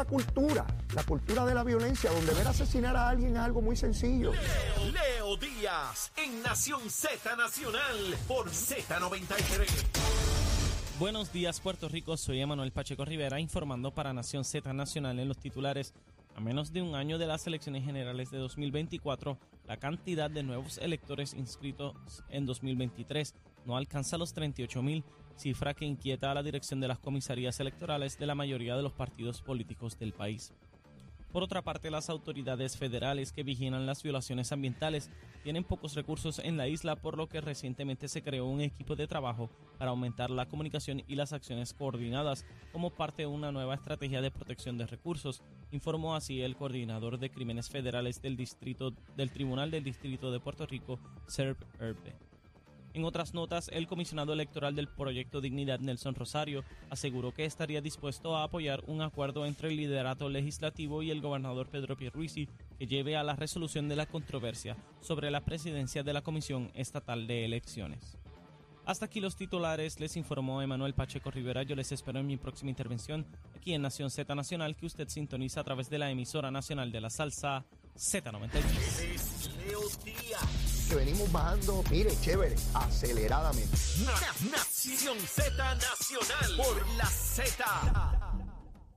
La 0.00 0.06
cultura, 0.06 0.66
la 0.94 1.02
cultura 1.04 1.44
de 1.44 1.54
la 1.54 1.62
violencia, 1.62 2.10
donde 2.10 2.32
ver 2.32 2.48
asesinar 2.48 2.96
a 2.96 3.10
alguien 3.10 3.32
es 3.32 3.38
algo 3.38 3.60
muy 3.60 3.76
sencillo. 3.76 4.32
Leo, 4.32 4.92
Leo 4.92 5.36
Díaz 5.36 6.10
en 6.16 6.42
Nación 6.42 6.88
Z 6.88 7.36
Nacional 7.36 8.16
por 8.26 8.48
Z93. 8.48 9.66
Buenos 10.98 11.30
días 11.34 11.60
Puerto 11.60 11.90
Rico, 11.90 12.16
soy 12.16 12.40
Emanuel 12.40 12.72
Pacheco 12.72 13.04
Rivera 13.04 13.40
informando 13.40 13.92
para 13.92 14.14
Nación 14.14 14.46
Z 14.46 14.72
Nacional 14.72 15.18
en 15.18 15.28
los 15.28 15.36
titulares. 15.36 15.92
A 16.34 16.40
menos 16.40 16.72
de 16.72 16.80
un 16.80 16.94
año 16.94 17.18
de 17.18 17.26
las 17.26 17.46
elecciones 17.46 17.84
generales 17.84 18.30
de 18.30 18.38
2024, 18.38 19.36
la 19.66 19.76
cantidad 19.76 20.30
de 20.30 20.42
nuevos 20.42 20.78
electores 20.78 21.34
inscritos 21.34 21.94
en 22.30 22.46
2023 22.46 23.34
no 23.66 23.76
alcanza 23.76 24.16
los 24.16 24.32
38 24.32 24.82
mil, 24.82 25.04
cifra 25.36 25.74
que 25.74 25.84
inquieta 25.84 26.30
a 26.30 26.34
la 26.34 26.42
dirección 26.42 26.80
de 26.80 26.88
las 26.88 26.98
comisarías 26.98 27.58
electorales 27.60 28.18
de 28.18 28.26
la 28.26 28.34
mayoría 28.34 28.76
de 28.76 28.82
los 28.82 28.92
partidos 28.92 29.42
políticos 29.42 29.98
del 29.98 30.12
país. 30.12 30.52
Por 31.32 31.44
otra 31.44 31.62
parte, 31.62 31.92
las 31.92 32.10
autoridades 32.10 32.76
federales 32.76 33.30
que 33.30 33.44
vigilan 33.44 33.86
las 33.86 34.02
violaciones 34.02 34.50
ambientales 34.50 35.10
tienen 35.44 35.62
pocos 35.62 35.94
recursos 35.94 36.40
en 36.40 36.56
la 36.56 36.66
isla, 36.66 36.96
por 36.96 37.16
lo 37.16 37.28
que 37.28 37.40
recientemente 37.40 38.08
se 38.08 38.22
creó 38.22 38.46
un 38.46 38.60
equipo 38.60 38.96
de 38.96 39.06
trabajo 39.06 39.48
para 39.78 39.92
aumentar 39.92 40.30
la 40.30 40.46
comunicación 40.46 41.04
y 41.06 41.14
las 41.14 41.32
acciones 41.32 41.72
coordinadas 41.72 42.44
como 42.72 42.90
parte 42.90 43.22
de 43.22 43.26
una 43.26 43.52
nueva 43.52 43.76
estrategia 43.76 44.20
de 44.20 44.32
protección 44.32 44.76
de 44.76 44.86
recursos, 44.86 45.40
informó 45.70 46.16
así 46.16 46.42
el 46.42 46.56
coordinador 46.56 47.18
de 47.18 47.30
crímenes 47.30 47.70
federales 47.70 48.20
del 48.20 48.36
distrito 48.36 48.92
del 49.16 49.30
Tribunal 49.30 49.70
del 49.70 49.84
Distrito 49.84 50.32
de 50.32 50.40
Puerto 50.40 50.66
Rico, 50.66 50.98
Serb 51.28 51.56
Herbe. 51.78 52.16
En 52.92 53.04
otras 53.04 53.34
notas, 53.34 53.68
el 53.72 53.86
comisionado 53.86 54.32
electoral 54.32 54.74
del 54.74 54.88
proyecto 54.88 55.40
Dignidad, 55.40 55.78
Nelson 55.78 56.14
Rosario, 56.14 56.64
aseguró 56.90 57.32
que 57.32 57.44
estaría 57.44 57.80
dispuesto 57.80 58.36
a 58.36 58.42
apoyar 58.42 58.82
un 58.86 59.00
acuerdo 59.00 59.46
entre 59.46 59.68
el 59.68 59.76
liderato 59.76 60.28
legislativo 60.28 61.02
y 61.02 61.10
el 61.10 61.20
gobernador 61.20 61.68
Pedro 61.68 61.96
Pierluisi 61.96 62.48
que 62.78 62.86
lleve 62.86 63.16
a 63.16 63.22
la 63.22 63.36
resolución 63.36 63.88
de 63.88 63.96
la 63.96 64.06
controversia 64.06 64.76
sobre 65.00 65.30
la 65.30 65.42
presidencia 65.42 66.02
de 66.02 66.12
la 66.12 66.22
Comisión 66.22 66.70
Estatal 66.74 67.26
de 67.26 67.44
Elecciones. 67.44 68.16
Hasta 68.86 69.04
aquí 69.04 69.20
los 69.20 69.36
titulares, 69.36 70.00
les 70.00 70.16
informó 70.16 70.62
Emanuel 70.62 70.94
Pacheco 70.94 71.30
Rivera. 71.30 71.62
Yo 71.62 71.76
les 71.76 71.92
espero 71.92 72.18
en 72.18 72.26
mi 72.26 72.36
próxima 72.36 72.70
intervención 72.70 73.24
aquí 73.54 73.72
en 73.72 73.82
Nación 73.82 74.10
Z 74.10 74.34
Nacional, 74.34 74.74
que 74.74 74.86
usted 74.86 75.08
sintoniza 75.08 75.60
a 75.60 75.64
través 75.64 75.90
de 75.90 75.98
la 75.98 76.10
emisora 76.10 76.50
nacional 76.50 76.90
de 76.90 77.00
la 77.00 77.10
salsa 77.10 77.64
Z93. 78.00 78.56
Es 79.14 79.50
Leo 79.66 79.80
Díaz. 80.02 80.86
Que 80.88 80.94
venimos 80.94 81.30
bajando, 81.30 81.84
mire, 81.90 82.18
chévere, 82.22 82.56
aceleradamente. 82.74 83.76
Na- 84.04 84.50
Nación 84.50 85.18
Z 85.20 85.50
Nacional 85.74 86.56
por 86.56 86.88
la 86.96 87.06
Z. 87.06 88.16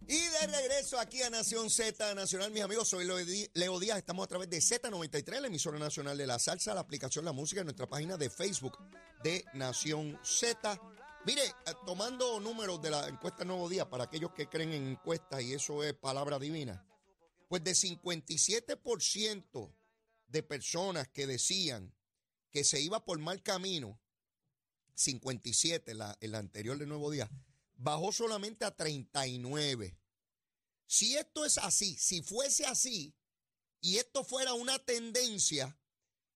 Y 0.08 0.18
de 0.20 0.48
regreso 0.48 1.00
aquí 1.00 1.22
a 1.22 1.30
Nación 1.30 1.70
Z 1.70 2.16
Nacional, 2.16 2.52
mis 2.52 2.64
amigos, 2.64 2.88
soy 2.88 3.06
Leo 3.06 3.80
Díaz, 3.80 3.98
estamos 3.98 4.24
a 4.24 4.28
través 4.28 4.50
de 4.50 4.58
Z93, 4.60 5.40
la 5.42 5.48
emisora 5.48 5.78
nacional 5.80 6.18
de 6.18 6.26
la 6.28 6.40
salsa, 6.40 6.74
la 6.74 6.82
aplicación 6.82 7.26
La 7.26 7.32
Música, 7.34 7.60
en 7.62 7.68
nuestra 7.68 7.88
página 7.88 8.16
de 8.18 8.30
Facebook 8.30 8.78
de 9.22 9.44
Nación 9.54 10.18
Z. 10.24 10.80
Mire, 11.26 11.44
eh, 11.44 11.54
tomando 11.86 12.40
números 12.40 12.82
de 12.82 12.90
la 12.90 13.08
encuesta 13.08 13.44
Nuevo 13.46 13.68
Día, 13.70 13.90
para 13.90 14.06
aquellos 14.06 14.32
que 14.34 14.48
creen 14.48 14.74
en 14.74 14.88
encuestas 14.88 15.42
y 15.42 15.54
eso 15.54 15.84
es 15.84 15.94
palabra 15.94 16.38
divina, 16.40 16.86
pues 17.54 17.64
de 17.64 17.74
57% 17.74 19.76
de 20.26 20.42
personas 20.42 21.08
que 21.10 21.28
decían 21.28 21.94
que 22.50 22.64
se 22.64 22.82
iba 22.82 23.06
por 23.06 23.20
mal 23.20 23.44
camino, 23.44 24.02
57, 24.96 25.94
la, 25.94 26.18
el 26.20 26.34
anterior 26.34 26.80
de 26.80 26.88
Nuevo 26.88 27.12
Día, 27.12 27.30
bajó 27.76 28.12
solamente 28.12 28.66
a 28.66 28.76
39. 28.76 29.96
Si 30.88 31.16
esto 31.16 31.46
es 31.46 31.60
así, 31.60 31.96
si 31.96 32.24
fuese 32.24 32.66
así, 32.66 33.14
y 33.82 33.98
esto 33.98 34.24
fuera 34.24 34.56
una 34.56 34.80
tendencia, 34.80 35.78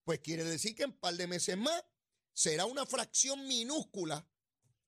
pues 0.03 0.19
quiere 0.19 0.43
decir 0.43 0.75
que 0.75 0.83
en 0.83 0.91
un 0.91 0.99
par 0.99 1.15
de 1.15 1.25
meses 1.25 1.57
más 1.57 1.83
será 2.31 2.67
una 2.67 2.85
fracción 2.85 3.47
minúscula 3.47 4.29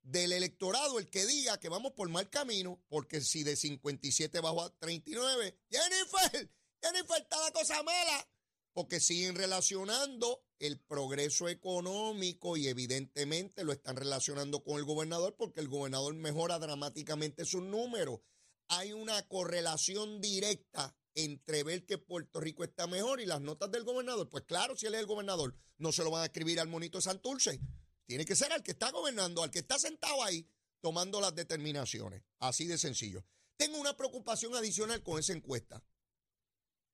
del 0.03 0.31
electorado 0.31 0.99
el 0.99 1.09
que 1.09 1.25
diga 1.25 1.59
que 1.59 1.69
vamos 1.69 1.93
por 1.93 2.09
mal 2.09 2.29
camino, 2.29 2.81
porque 2.89 3.21
si 3.21 3.43
de 3.43 3.55
57 3.55 4.39
bajó 4.39 4.63
a 4.63 4.69
39, 4.79 5.59
Jennifer, 5.69 6.51
Jennifer 6.81 7.21
está 7.21 7.41
la 7.41 7.51
cosa 7.51 7.83
mala, 7.83 8.27
porque 8.73 8.99
siguen 8.99 9.35
relacionando 9.35 10.43
el 10.59 10.79
progreso 10.79 11.47
económico 11.47 12.57
y 12.57 12.67
evidentemente 12.67 13.63
lo 13.63 13.71
están 13.71 13.95
relacionando 13.95 14.63
con 14.63 14.77
el 14.77 14.83
gobernador 14.83 15.35
porque 15.37 15.61
el 15.61 15.69
gobernador 15.69 16.13
mejora 16.15 16.59
dramáticamente 16.59 17.45
sus 17.45 17.63
números. 17.63 18.19
Hay 18.67 18.93
una 18.93 19.27
correlación 19.27 20.21
directa 20.21 20.95
entre 21.15 21.63
ver 21.63 21.85
que 21.85 21.97
Puerto 21.97 22.39
Rico 22.39 22.63
está 22.63 22.87
mejor 22.87 23.19
y 23.19 23.25
las 23.25 23.41
notas 23.41 23.71
del 23.71 23.83
gobernador. 23.83 24.29
Pues 24.29 24.43
claro, 24.43 24.75
si 24.75 24.85
él 24.85 24.93
es 24.95 25.01
el 25.01 25.07
gobernador, 25.07 25.55
no 25.77 25.91
se 25.91 26.03
lo 26.03 26.11
van 26.11 26.23
a 26.23 26.25
escribir 26.25 26.59
al 26.59 26.67
monito 26.67 27.01
Santurce. 27.01 27.59
Tiene 28.09 28.25
que 28.25 28.35
ser 28.35 28.51
al 28.51 28.63
que 28.63 28.71
está 28.71 28.89
gobernando, 28.89 29.43
al 29.43 29.51
que 29.51 29.59
está 29.59 29.77
sentado 29.77 30.23
ahí 30.23 30.43
tomando 30.81 31.21
las 31.21 31.35
determinaciones. 31.35 32.23
Así 32.39 32.65
de 32.65 32.79
sencillo. 32.79 33.23
Tengo 33.55 33.77
una 33.77 33.95
preocupación 33.95 34.55
adicional 34.55 35.03
con 35.03 35.19
esa 35.19 35.33
encuesta. 35.33 35.85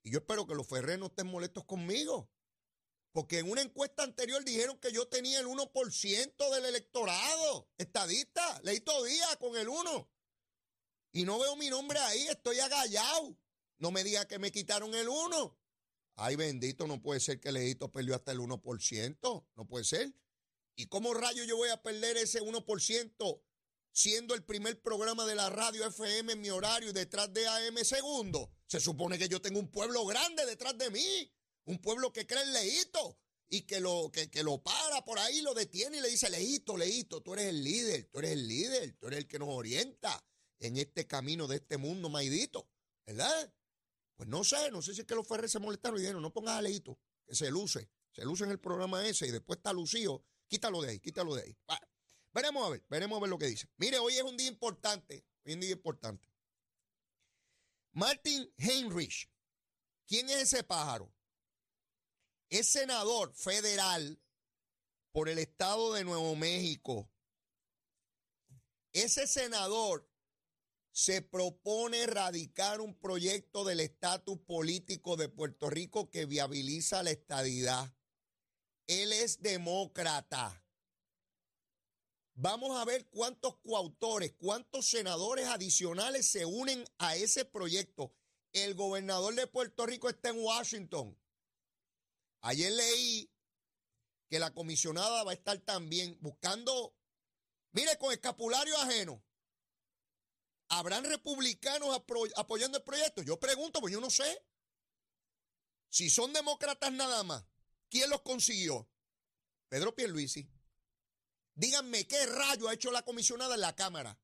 Y 0.03 0.11
yo 0.11 0.19
espero 0.19 0.45
que 0.45 0.55
los 0.55 0.67
Ferrer 0.67 0.99
no 0.99 1.05
estén 1.05 1.27
molestos 1.27 1.63
conmigo. 1.63 2.29
Porque 3.13 3.39
en 3.39 3.49
una 3.49 3.61
encuesta 3.61 4.03
anterior 4.03 4.43
dijeron 4.43 4.77
que 4.77 4.91
yo 4.91 5.07
tenía 5.07 5.39
el 5.39 5.45
1% 5.45 6.53
del 6.53 6.65
electorado. 6.65 7.69
Estadista, 7.77 8.59
Leito 8.63 9.01
Díaz 9.05 9.37
con 9.37 9.55
el 9.55 9.69
1. 9.69 10.11
Y 11.13 11.23
no 11.23 11.39
veo 11.39 11.55
mi 11.55 11.69
nombre 11.69 11.97
ahí, 11.97 12.27
estoy 12.27 12.59
agallado. 12.59 13.37
No 13.77 13.89
me 13.91 14.03
diga 14.03 14.27
que 14.27 14.37
me 14.37 14.51
quitaron 14.51 14.93
el 14.93 15.07
1. 15.07 15.57
Ay, 16.15 16.35
bendito, 16.35 16.87
no 16.87 17.01
puede 17.01 17.21
ser 17.21 17.39
que 17.39 17.53
Leito 17.53 17.89
perdió 17.89 18.15
hasta 18.15 18.33
el 18.33 18.39
1%. 18.39 19.45
No 19.55 19.65
puede 19.65 19.85
ser. 19.85 20.13
¿Y 20.75 20.87
cómo 20.87 21.13
rayo 21.13 21.43
yo 21.45 21.55
voy 21.55 21.69
a 21.69 21.81
perder 21.81 22.17
ese 22.17 22.41
1% 22.41 23.41
siendo 23.91 24.33
el 24.33 24.43
primer 24.43 24.81
programa 24.81 25.25
de 25.25 25.35
la 25.35 25.49
radio 25.49 25.87
FM 25.87 26.33
en 26.33 26.41
mi 26.41 26.49
horario 26.49 26.89
y 26.89 26.93
detrás 26.93 27.33
de 27.33 27.47
AM 27.47 27.77
segundo? 27.83 28.51
Se 28.67 28.79
supone 28.79 29.17
que 29.17 29.29
yo 29.29 29.41
tengo 29.41 29.59
un 29.59 29.71
pueblo 29.71 30.05
grande 30.05 30.45
detrás 30.45 30.77
de 30.77 30.89
mí. 30.89 31.31
Un 31.65 31.79
pueblo 31.79 32.11
que 32.11 32.27
cree 32.27 32.43
en 32.43 32.53
Leito 32.53 33.17
y 33.47 33.61
que 33.61 33.79
lo, 33.79 34.11
que, 34.11 34.29
que 34.29 34.43
lo 34.43 34.61
para 34.61 35.03
por 35.05 35.17
ahí, 35.19 35.41
lo 35.41 35.53
detiene 35.53 35.97
y 35.97 36.01
le 36.01 36.09
dice, 36.09 36.29
Leito, 36.29 36.77
Leito, 36.77 37.21
tú 37.21 37.33
eres 37.33 37.47
el 37.47 37.63
líder, 37.63 38.05
tú 38.11 38.19
eres 38.19 38.31
el 38.31 38.47
líder, 38.47 38.97
tú 38.99 39.07
eres 39.07 39.19
el 39.19 39.27
que 39.27 39.39
nos 39.39 39.49
orienta 39.49 40.23
en 40.59 40.77
este 40.77 41.07
camino 41.07 41.47
de 41.47 41.57
este 41.57 41.77
mundo, 41.77 42.09
Maidito, 42.09 42.69
¿verdad? 43.05 43.53
Pues 44.15 44.29
no 44.29 44.43
sé, 44.43 44.71
no 44.71 44.81
sé 44.81 44.93
si 44.93 45.01
es 45.01 45.07
que 45.07 45.15
los 45.15 45.27
Ferrer 45.27 45.49
se 45.49 45.59
molestaron 45.59 45.97
y 45.97 46.01
dijeron, 46.01 46.21
no 46.21 46.33
pongas 46.33 46.57
a 46.57 46.61
Leito, 46.61 46.99
que 47.25 47.35
se 47.35 47.49
luce, 47.51 47.89
se 48.11 48.23
luce 48.23 48.43
en 48.45 48.51
el 48.51 48.59
programa 48.59 49.05
ese 49.07 49.27
y 49.27 49.31
después 49.31 49.57
está 49.57 49.73
lucido, 49.73 50.23
quítalo 50.47 50.81
de 50.81 50.91
ahí, 50.91 50.99
quítalo 50.99 51.35
de 51.35 51.43
ahí. 51.43 51.57
Veremos 52.33 52.65
a 52.65 52.69
ver, 52.69 52.85
veremos 52.89 53.17
a 53.17 53.21
ver 53.21 53.29
lo 53.29 53.37
que 53.37 53.47
dice. 53.47 53.67
Mire, 53.77 53.97
hoy 53.99 54.15
es 54.15 54.23
un 54.23 54.35
día 54.35 54.47
importante, 54.47 55.25
hoy 55.45 55.51
es 55.51 55.55
un 55.55 55.61
día 55.61 55.71
importante. 55.71 56.27
Martin 57.93 58.51
Heinrich, 58.57 59.29
¿quién 60.05 60.29
es 60.29 60.53
ese 60.53 60.63
pájaro? 60.63 61.13
Es 62.49 62.67
senador 62.67 63.33
federal 63.33 64.21
por 65.11 65.29
el 65.29 65.39
estado 65.39 65.93
de 65.93 66.03
Nuevo 66.03 66.35
México. 66.35 67.09
Ese 68.91 69.27
senador 69.27 70.09
se 70.91 71.21
propone 71.21 72.03
erradicar 72.03 72.79
un 72.79 72.97
proyecto 72.97 73.63
del 73.63 73.81
estatus 73.81 74.39
político 74.39 75.17
de 75.17 75.27
Puerto 75.27 75.69
Rico 75.69 76.09
que 76.09 76.25
viabiliza 76.25 77.03
la 77.03 77.11
estadidad. 77.11 77.93
Él 78.87 79.13
es 79.13 79.41
demócrata. 79.41 80.61
Vamos 82.37 82.77
a 82.77 82.85
ver 82.85 83.07
cuántos 83.07 83.57
coautores, 83.57 84.33
cuántos 84.33 84.87
senadores 84.87 85.47
adicionales 85.47 86.29
se 86.29 86.45
unen 86.45 86.85
a 86.97 87.15
ese 87.15 87.45
proyecto. 87.45 88.13
El 88.51 88.75
gobernador 88.75 89.33
de 89.35 89.47
Puerto 89.47 89.85
Rico 89.85 90.09
está 90.09 90.29
en 90.29 90.39
Washington. 90.39 91.17
Ayer 92.41 92.71
leí 92.71 93.31
que 94.29 94.39
la 94.39 94.53
comisionada 94.53 95.23
va 95.23 95.31
a 95.31 95.35
estar 95.35 95.57
también 95.59 96.17
buscando, 96.19 96.95
mire, 97.71 97.97
con 97.97 98.11
escapulario 98.11 98.77
ajeno. 98.79 99.23
¿Habrán 100.67 101.05
republicanos 101.05 101.95
apoyando 102.35 102.77
el 102.77 102.83
proyecto? 102.83 103.21
Yo 103.21 103.39
pregunto, 103.39 103.79
pues 103.79 103.93
yo 103.93 104.01
no 104.01 104.09
sé. 104.09 104.45
Si 105.89 106.09
son 106.09 106.33
demócratas 106.33 106.91
nada 106.91 107.23
más, 107.23 107.45
¿quién 107.89 108.09
los 108.09 108.21
consiguió? 108.21 108.89
Pedro 109.69 109.95
Pierluisi. 109.95 110.49
Díganme 111.55 112.07
qué 112.07 112.25
rayo 112.25 112.67
ha 112.67 112.73
hecho 112.73 112.91
la 112.91 113.03
comisionada 113.03 113.55
en 113.55 113.61
la 113.61 113.75
Cámara. 113.75 114.19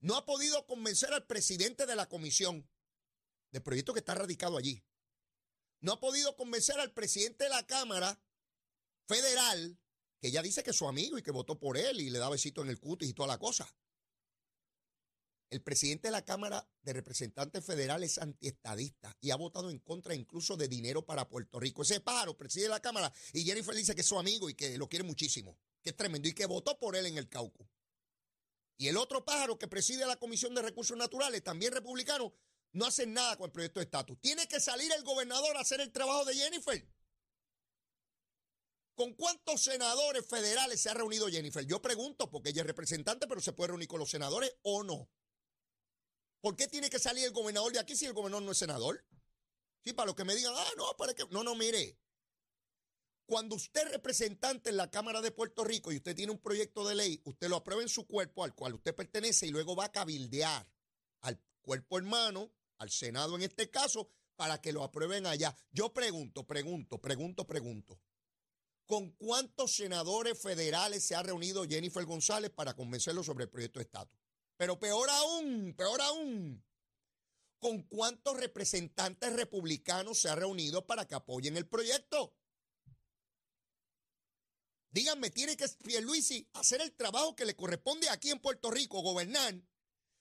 No 0.00 0.16
ha 0.16 0.26
podido 0.26 0.66
convencer 0.66 1.12
al 1.12 1.26
presidente 1.26 1.86
de 1.86 1.96
la 1.96 2.08
comisión 2.08 2.68
del 3.50 3.62
proyecto 3.62 3.94
que 3.94 4.00
está 4.00 4.14
radicado 4.14 4.58
allí. 4.58 4.84
No 5.80 5.92
ha 5.92 6.00
podido 6.00 6.36
convencer 6.36 6.78
al 6.78 6.92
presidente 6.92 7.44
de 7.44 7.50
la 7.50 7.66
Cámara 7.66 8.20
Federal, 9.06 9.78
que 10.20 10.30
ya 10.30 10.42
dice 10.42 10.62
que 10.62 10.70
es 10.70 10.76
su 10.76 10.88
amigo 10.88 11.18
y 11.18 11.22
que 11.22 11.30
votó 11.30 11.58
por 11.58 11.78
él 11.78 12.00
y 12.00 12.10
le 12.10 12.18
da 12.18 12.28
besito 12.28 12.62
en 12.62 12.68
el 12.68 12.80
cutis 12.80 13.10
y 13.10 13.14
toda 13.14 13.28
la 13.28 13.38
cosa. 13.38 13.74
El 15.50 15.62
presidente 15.62 16.08
de 16.08 16.12
la 16.12 16.24
Cámara 16.24 16.68
de 16.82 16.92
Representantes 16.92 17.64
Federales 17.64 18.12
es 18.12 18.18
antiestadista 18.18 19.16
y 19.20 19.30
ha 19.30 19.36
votado 19.36 19.70
en 19.70 19.78
contra 19.78 20.14
incluso 20.14 20.56
de 20.56 20.68
dinero 20.68 21.04
para 21.04 21.28
Puerto 21.28 21.60
Rico. 21.60 21.82
Ese 21.82 22.00
pájaro 22.00 22.36
preside 22.36 22.68
la 22.68 22.80
Cámara 22.80 23.12
y 23.32 23.44
Jennifer 23.44 23.74
dice 23.74 23.94
que 23.94 24.00
es 24.00 24.06
su 24.06 24.18
amigo 24.18 24.50
y 24.50 24.54
que 24.54 24.76
lo 24.78 24.88
quiere 24.88 25.04
muchísimo, 25.04 25.56
que 25.82 25.90
es 25.90 25.96
tremendo 25.96 26.28
y 26.28 26.32
que 26.32 26.46
votó 26.46 26.78
por 26.78 26.96
él 26.96 27.06
en 27.06 27.18
el 27.18 27.28
Cauco. 27.28 27.68
Y 28.76 28.88
el 28.88 28.96
otro 28.96 29.24
pájaro 29.24 29.58
que 29.58 29.68
preside 29.68 30.06
la 30.06 30.16
Comisión 30.16 30.54
de 30.54 30.62
Recursos 30.62 30.96
Naturales, 30.96 31.44
también 31.44 31.72
republicano, 31.72 32.34
no 32.72 32.86
hacen 32.86 33.12
nada 33.12 33.36
con 33.36 33.46
el 33.46 33.52
proyecto 33.52 33.78
de 33.78 33.84
estatus. 33.84 34.20
Tiene 34.20 34.48
que 34.48 34.58
salir 34.58 34.90
el 34.92 35.04
gobernador 35.04 35.56
a 35.56 35.60
hacer 35.60 35.80
el 35.80 35.92
trabajo 35.92 36.24
de 36.24 36.34
Jennifer. 36.34 36.84
¿Con 38.96 39.14
cuántos 39.14 39.62
senadores 39.62 40.26
federales 40.26 40.80
se 40.80 40.90
ha 40.90 40.94
reunido 40.94 41.28
Jennifer? 41.28 41.64
Yo 41.64 41.80
pregunto, 41.80 42.30
porque 42.30 42.50
ella 42.50 42.62
es 42.62 42.66
representante, 42.66 43.26
pero 43.26 43.40
se 43.40 43.52
puede 43.52 43.68
reunir 43.68 43.88
con 43.88 44.00
los 44.00 44.10
senadores 44.10 44.56
o 44.62 44.82
no. 44.82 45.08
¿Por 46.44 46.56
qué 46.56 46.68
tiene 46.68 46.90
que 46.90 46.98
salir 46.98 47.24
el 47.24 47.32
gobernador 47.32 47.72
de 47.72 47.78
aquí 47.78 47.96
si 47.96 48.04
el 48.04 48.12
gobernador 48.12 48.44
no 48.44 48.52
es 48.52 48.58
senador? 48.58 49.02
Sí, 49.82 49.94
para 49.94 50.08
los 50.08 50.14
que 50.14 50.24
me 50.24 50.34
digan, 50.34 50.52
ah, 50.54 50.70
no, 50.76 50.94
para 50.94 51.14
que. 51.14 51.24
No, 51.30 51.42
no, 51.42 51.54
mire. 51.54 51.98
Cuando 53.24 53.56
usted 53.56 53.86
es 53.86 53.92
representante 53.92 54.68
en 54.68 54.76
la 54.76 54.90
Cámara 54.90 55.22
de 55.22 55.30
Puerto 55.30 55.64
Rico 55.64 55.90
y 55.90 55.96
usted 55.96 56.14
tiene 56.14 56.32
un 56.32 56.38
proyecto 56.42 56.86
de 56.86 56.96
ley, 56.96 57.18
usted 57.24 57.48
lo 57.48 57.56
aprueba 57.56 57.80
en 57.80 57.88
su 57.88 58.06
cuerpo 58.06 58.44
al 58.44 58.54
cual 58.54 58.74
usted 58.74 58.94
pertenece 58.94 59.46
y 59.46 59.52
luego 59.52 59.74
va 59.74 59.86
a 59.86 59.92
cabildear 59.92 60.70
al 61.22 61.40
cuerpo 61.62 61.96
hermano, 61.96 62.52
al 62.76 62.90
Senado 62.90 63.36
en 63.36 63.42
este 63.42 63.70
caso, 63.70 64.10
para 64.36 64.60
que 64.60 64.74
lo 64.74 64.84
aprueben 64.84 65.24
allá. 65.24 65.56
Yo 65.70 65.94
pregunto, 65.94 66.46
pregunto, 66.46 67.00
pregunto, 67.00 67.46
pregunto. 67.46 68.02
¿Con 68.84 69.12
cuántos 69.12 69.76
senadores 69.76 70.38
federales 70.38 71.06
se 71.06 71.14
ha 71.14 71.22
reunido 71.22 71.64
Jennifer 71.64 72.04
González 72.04 72.50
para 72.50 72.76
convencerlo 72.76 73.24
sobre 73.24 73.44
el 73.44 73.50
proyecto 73.50 73.78
de 73.78 73.84
estatus? 73.84 74.23
Pero 74.64 74.78
peor 74.78 75.10
aún, 75.10 75.74
peor 75.76 76.00
aún. 76.00 76.64
¿Con 77.58 77.82
cuántos 77.82 78.34
representantes 78.38 79.34
republicanos 79.34 80.18
se 80.18 80.30
ha 80.30 80.34
reunido 80.34 80.86
para 80.86 81.06
que 81.06 81.14
apoyen 81.14 81.58
el 81.58 81.68
proyecto? 81.68 82.34
Díganme, 84.88 85.28
¿tiene 85.28 85.58
que 85.58 85.68
Pierluisi 85.68 86.48
hacer 86.54 86.80
el 86.80 86.96
trabajo 86.96 87.36
que 87.36 87.44
le 87.44 87.54
corresponde 87.54 88.08
aquí 88.08 88.30
en 88.30 88.40
Puerto 88.40 88.70
Rico, 88.70 89.02
gobernar? 89.02 89.54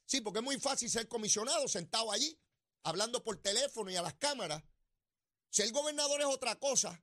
Sí, 0.06 0.20
porque 0.20 0.40
es 0.40 0.44
muy 0.44 0.60
fácil 0.60 0.90
ser 0.90 1.08
comisionado 1.08 1.66
sentado 1.70 2.12
allí, 2.12 2.38
hablando 2.84 3.24
por 3.24 3.42
teléfono 3.42 3.92
y 3.92 3.96
a 3.96 4.02
las 4.02 4.16
cámaras. 4.16 4.62
Si 5.52 5.62
el 5.62 5.72
gobernador 5.72 6.20
es 6.20 6.28
otra 6.28 6.60
cosa, 6.60 7.02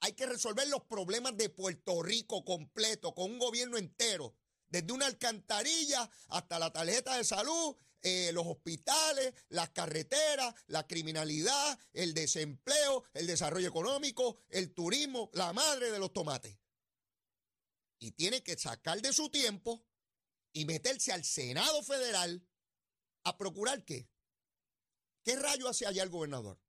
hay 0.00 0.14
que 0.14 0.24
resolver 0.24 0.66
los 0.68 0.84
problemas 0.84 1.36
de 1.36 1.50
Puerto 1.50 2.02
Rico 2.02 2.46
completo, 2.46 3.14
con 3.14 3.32
un 3.32 3.38
gobierno 3.38 3.76
entero, 3.76 4.34
desde 4.68 4.92
una 4.92 5.06
alcantarilla 5.06 6.08
hasta 6.28 6.58
la 6.58 6.72
tarjeta 6.72 7.16
de 7.16 7.24
salud, 7.24 7.76
eh, 8.02 8.30
los 8.32 8.46
hospitales, 8.46 9.34
las 9.48 9.70
carreteras, 9.70 10.54
la 10.68 10.86
criminalidad, 10.86 11.78
el 11.92 12.14
desempleo, 12.14 13.04
el 13.12 13.26
desarrollo 13.26 13.68
económico, 13.68 14.38
el 14.48 14.72
turismo, 14.72 15.30
la 15.32 15.52
madre 15.52 15.90
de 15.90 15.98
los 15.98 16.12
tomates. 16.12 16.58
Y 17.98 18.12
tiene 18.12 18.42
que 18.42 18.56
sacar 18.56 19.02
de 19.02 19.12
su 19.12 19.30
tiempo 19.30 19.84
y 20.52 20.64
meterse 20.64 21.12
al 21.12 21.24
Senado 21.24 21.82
Federal 21.82 22.46
a 23.24 23.36
procurar 23.36 23.84
qué. 23.84 24.08
¿Qué 25.24 25.34
rayo 25.36 25.68
hace 25.68 25.86
allá 25.86 26.04
el 26.04 26.10
gobernador? 26.10 26.60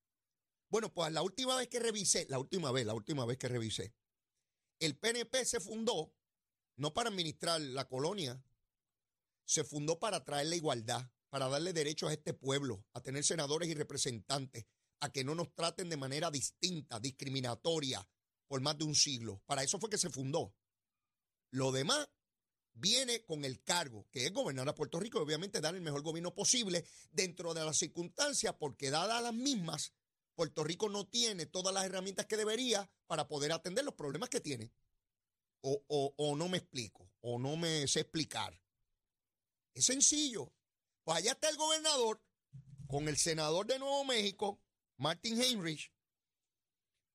Bueno, 0.69 0.91
pues 0.93 1.11
la 1.11 1.21
última 1.21 1.55
vez 1.55 1.67
que 1.67 1.79
revisé, 1.79 2.25
la 2.29 2.39
última 2.39 2.71
vez, 2.71 2.85
la 2.85 2.93
última 2.93 3.25
vez 3.25 3.37
que 3.37 3.47
revisé, 3.47 3.93
el 4.79 4.97
PNP 4.97 5.45
se 5.45 5.59
fundó 5.59 6.13
no 6.79 6.93
para 6.93 7.09
administrar 7.09 7.59
la 7.59 7.87
colonia, 7.89 8.41
se 9.43 9.65
fundó 9.65 9.99
para 9.99 10.23
traer 10.23 10.47
la 10.47 10.55
igualdad, 10.55 11.11
para 11.29 11.49
darle 11.49 11.73
derechos 11.73 12.09
a 12.09 12.13
este 12.13 12.33
pueblo, 12.33 12.85
a 12.93 13.01
tener 13.01 13.25
senadores 13.25 13.67
y 13.67 13.73
representantes, 13.73 14.65
a 15.01 15.11
que 15.11 15.25
no 15.25 15.35
nos 15.35 15.53
traten 15.53 15.89
de 15.89 15.97
manera 15.97 16.31
distinta, 16.31 16.99
discriminatoria, 16.99 18.07
por 18.47 18.61
más 18.61 18.77
de 18.77 18.85
un 18.85 18.95
siglo. 18.95 19.41
Para 19.45 19.61
eso 19.61 19.77
fue 19.77 19.89
que 19.89 19.97
se 19.97 20.09
fundó. 20.09 20.55
Lo 21.51 21.73
demás 21.73 22.07
viene 22.71 23.25
con 23.25 23.43
el 23.43 23.61
cargo, 23.61 24.07
que 24.09 24.25
es 24.25 24.31
gobernar 24.31 24.69
a 24.69 24.75
Puerto 24.75 25.01
Rico 25.01 25.19
y 25.19 25.23
obviamente 25.23 25.59
dar 25.59 25.75
el 25.75 25.81
mejor 25.81 26.01
gobierno 26.01 26.33
posible 26.33 26.85
dentro 27.11 27.53
de 27.53 27.65
las 27.65 27.77
circunstancias, 27.77 28.55
porque 28.57 28.89
dadas 28.89 29.21
las 29.21 29.33
mismas, 29.33 29.91
Puerto 30.33 30.63
Rico 30.63 30.87
no 30.87 31.05
tiene 31.05 31.45
todas 31.45 31.73
las 31.73 31.83
herramientas 31.83 32.25
que 32.25 32.37
debería 32.37 32.89
para 33.05 33.27
poder 33.27 33.51
atender 33.51 33.83
los 33.83 33.95
problemas 33.95 34.29
que 34.29 34.39
tiene. 34.39 34.71
O, 35.61 36.35
no 36.37 36.47
me 36.47 36.57
explico, 36.57 37.11
o 37.21 37.37
no 37.37 37.57
me 37.57 37.87
sé 37.87 38.01
explicar. 38.01 38.59
Es 39.73 39.85
sencillo. 39.85 40.53
Pues 41.03 41.17
allá 41.17 41.31
está 41.31 41.49
el 41.49 41.57
gobernador 41.57 42.21
con 42.87 43.07
el 43.07 43.17
senador 43.17 43.67
de 43.67 43.79
Nuevo 43.79 44.05
México, 44.05 44.61
Martin 44.97 45.41
Heinrich, 45.41 45.93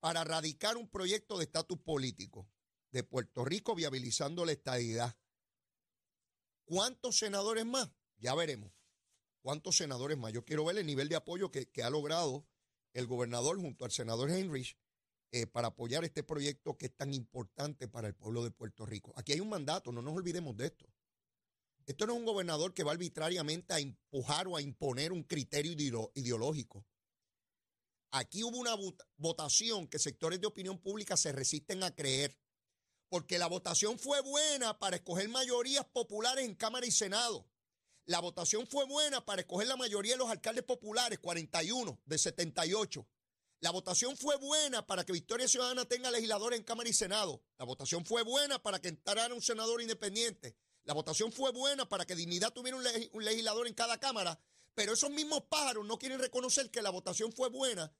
para 0.00 0.24
radicar 0.24 0.76
un 0.76 0.88
proyecto 0.88 1.38
de 1.38 1.44
estatus 1.44 1.78
político 1.80 2.48
de 2.90 3.02
Puerto 3.02 3.44
Rico 3.44 3.74
viabilizando 3.74 4.44
la 4.44 4.52
estadidad. 4.52 5.16
¿Cuántos 6.64 7.18
senadores 7.18 7.64
más? 7.66 7.90
Ya 8.18 8.34
veremos. 8.34 8.72
¿Cuántos 9.40 9.76
senadores 9.76 10.16
más? 10.16 10.32
Yo 10.32 10.44
quiero 10.44 10.64
ver 10.64 10.78
el 10.78 10.86
nivel 10.86 11.08
de 11.08 11.16
apoyo 11.16 11.50
que, 11.50 11.70
que 11.70 11.82
ha 11.82 11.90
logrado 11.90 12.46
el 12.92 13.06
gobernador 13.06 13.58
junto 13.58 13.84
al 13.84 13.90
senador 13.90 14.30
Heinrich 14.30 14.78
eh, 15.36 15.48
para 15.48 15.66
apoyar 15.66 16.04
este 16.04 16.22
proyecto 16.22 16.78
que 16.78 16.86
es 16.86 16.96
tan 16.96 17.12
importante 17.12 17.88
para 17.88 18.06
el 18.06 18.14
pueblo 18.14 18.44
de 18.44 18.52
Puerto 18.52 18.86
Rico. 18.86 19.12
Aquí 19.16 19.32
hay 19.32 19.40
un 19.40 19.48
mandato, 19.48 19.90
no 19.90 20.00
nos 20.00 20.14
olvidemos 20.14 20.56
de 20.56 20.66
esto. 20.66 20.86
Esto 21.86 22.06
no 22.06 22.12
es 22.12 22.20
un 22.20 22.24
gobernador 22.24 22.72
que 22.72 22.84
va 22.84 22.92
arbitrariamente 22.92 23.74
a 23.74 23.80
empujar 23.80 24.46
o 24.46 24.56
a 24.56 24.62
imponer 24.62 25.10
un 25.10 25.24
criterio 25.24 25.72
ideológico. 26.14 26.86
Aquí 28.12 28.44
hubo 28.44 28.56
una 28.58 28.76
votación 29.16 29.88
que 29.88 29.98
sectores 29.98 30.40
de 30.40 30.46
opinión 30.46 30.78
pública 30.78 31.16
se 31.16 31.32
resisten 31.32 31.82
a 31.82 31.92
creer, 31.92 32.38
porque 33.08 33.36
la 33.36 33.48
votación 33.48 33.98
fue 33.98 34.20
buena 34.20 34.78
para 34.78 34.94
escoger 34.94 35.28
mayorías 35.28 35.84
populares 35.86 36.44
en 36.44 36.54
Cámara 36.54 36.86
y 36.86 36.92
Senado. 36.92 37.44
La 38.04 38.20
votación 38.20 38.68
fue 38.68 38.86
buena 38.86 39.24
para 39.24 39.40
escoger 39.40 39.66
la 39.66 39.76
mayoría 39.76 40.12
de 40.12 40.18
los 40.18 40.30
alcaldes 40.30 40.62
populares, 40.62 41.18
41 41.18 42.00
de 42.04 42.18
78. 42.18 43.04
La 43.64 43.70
votación 43.70 44.14
fue 44.14 44.36
buena 44.36 44.86
para 44.86 45.06
que 45.06 45.12
Victoria 45.14 45.48
Ciudadana 45.48 45.86
tenga 45.86 46.10
legisladores 46.10 46.58
en 46.58 46.66
Cámara 46.66 46.86
y 46.86 46.92
Senado. 46.92 47.42
La 47.56 47.64
votación 47.64 48.04
fue 48.04 48.22
buena 48.22 48.62
para 48.62 48.78
que 48.78 48.88
entrara 48.88 49.32
un 49.32 49.40
senador 49.40 49.80
independiente. 49.80 50.54
La 50.82 50.92
votación 50.92 51.32
fue 51.32 51.50
buena 51.50 51.88
para 51.88 52.04
que 52.04 52.14
Dignidad 52.14 52.52
tuviera 52.52 52.76
un, 52.76 53.24
legislador 53.24 53.66
en 53.66 53.72
cada 53.72 53.98
Cámara. 53.98 54.38
Pero 54.74 54.92
esos 54.92 55.08
mismos 55.08 55.44
pájaros 55.48 55.86
no 55.86 55.98
quieren 55.98 56.18
reconocer 56.18 56.70
que 56.70 56.82
la 56.82 56.90
votación 56.90 57.32
fue 57.32 57.48
buena 57.48 57.90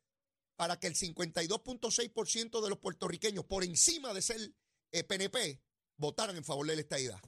para 0.56 0.78
que 0.78 0.86
el 0.86 0.96
52.6% 0.96 2.62
de 2.62 2.68
los 2.68 2.78
puertorriqueños, 2.78 3.46
por 3.46 3.64
encima 3.64 4.12
de 4.12 4.20
ser 4.20 4.52
PNP, 4.90 5.46
eh, 5.48 5.62
votaran 5.96 6.36
en 6.36 6.44
favor 6.44 6.66
de 6.66 6.74
la 6.74 6.82
estadidad. 6.82 7.22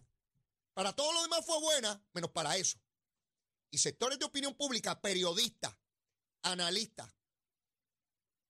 Para 0.75 0.93
todo 0.93 1.11
lo 1.15 1.23
demás 1.23 1.41
fue 1.47 1.59
buena, 1.59 2.05
menos 2.13 2.33
para 2.33 2.55
eso. 2.59 2.77
Y 3.71 3.79
sectores 3.79 4.19
de 4.19 4.27
opinión 4.27 4.55
pública, 4.55 5.01
periodistas, 5.01 5.75
analistas 6.43 7.17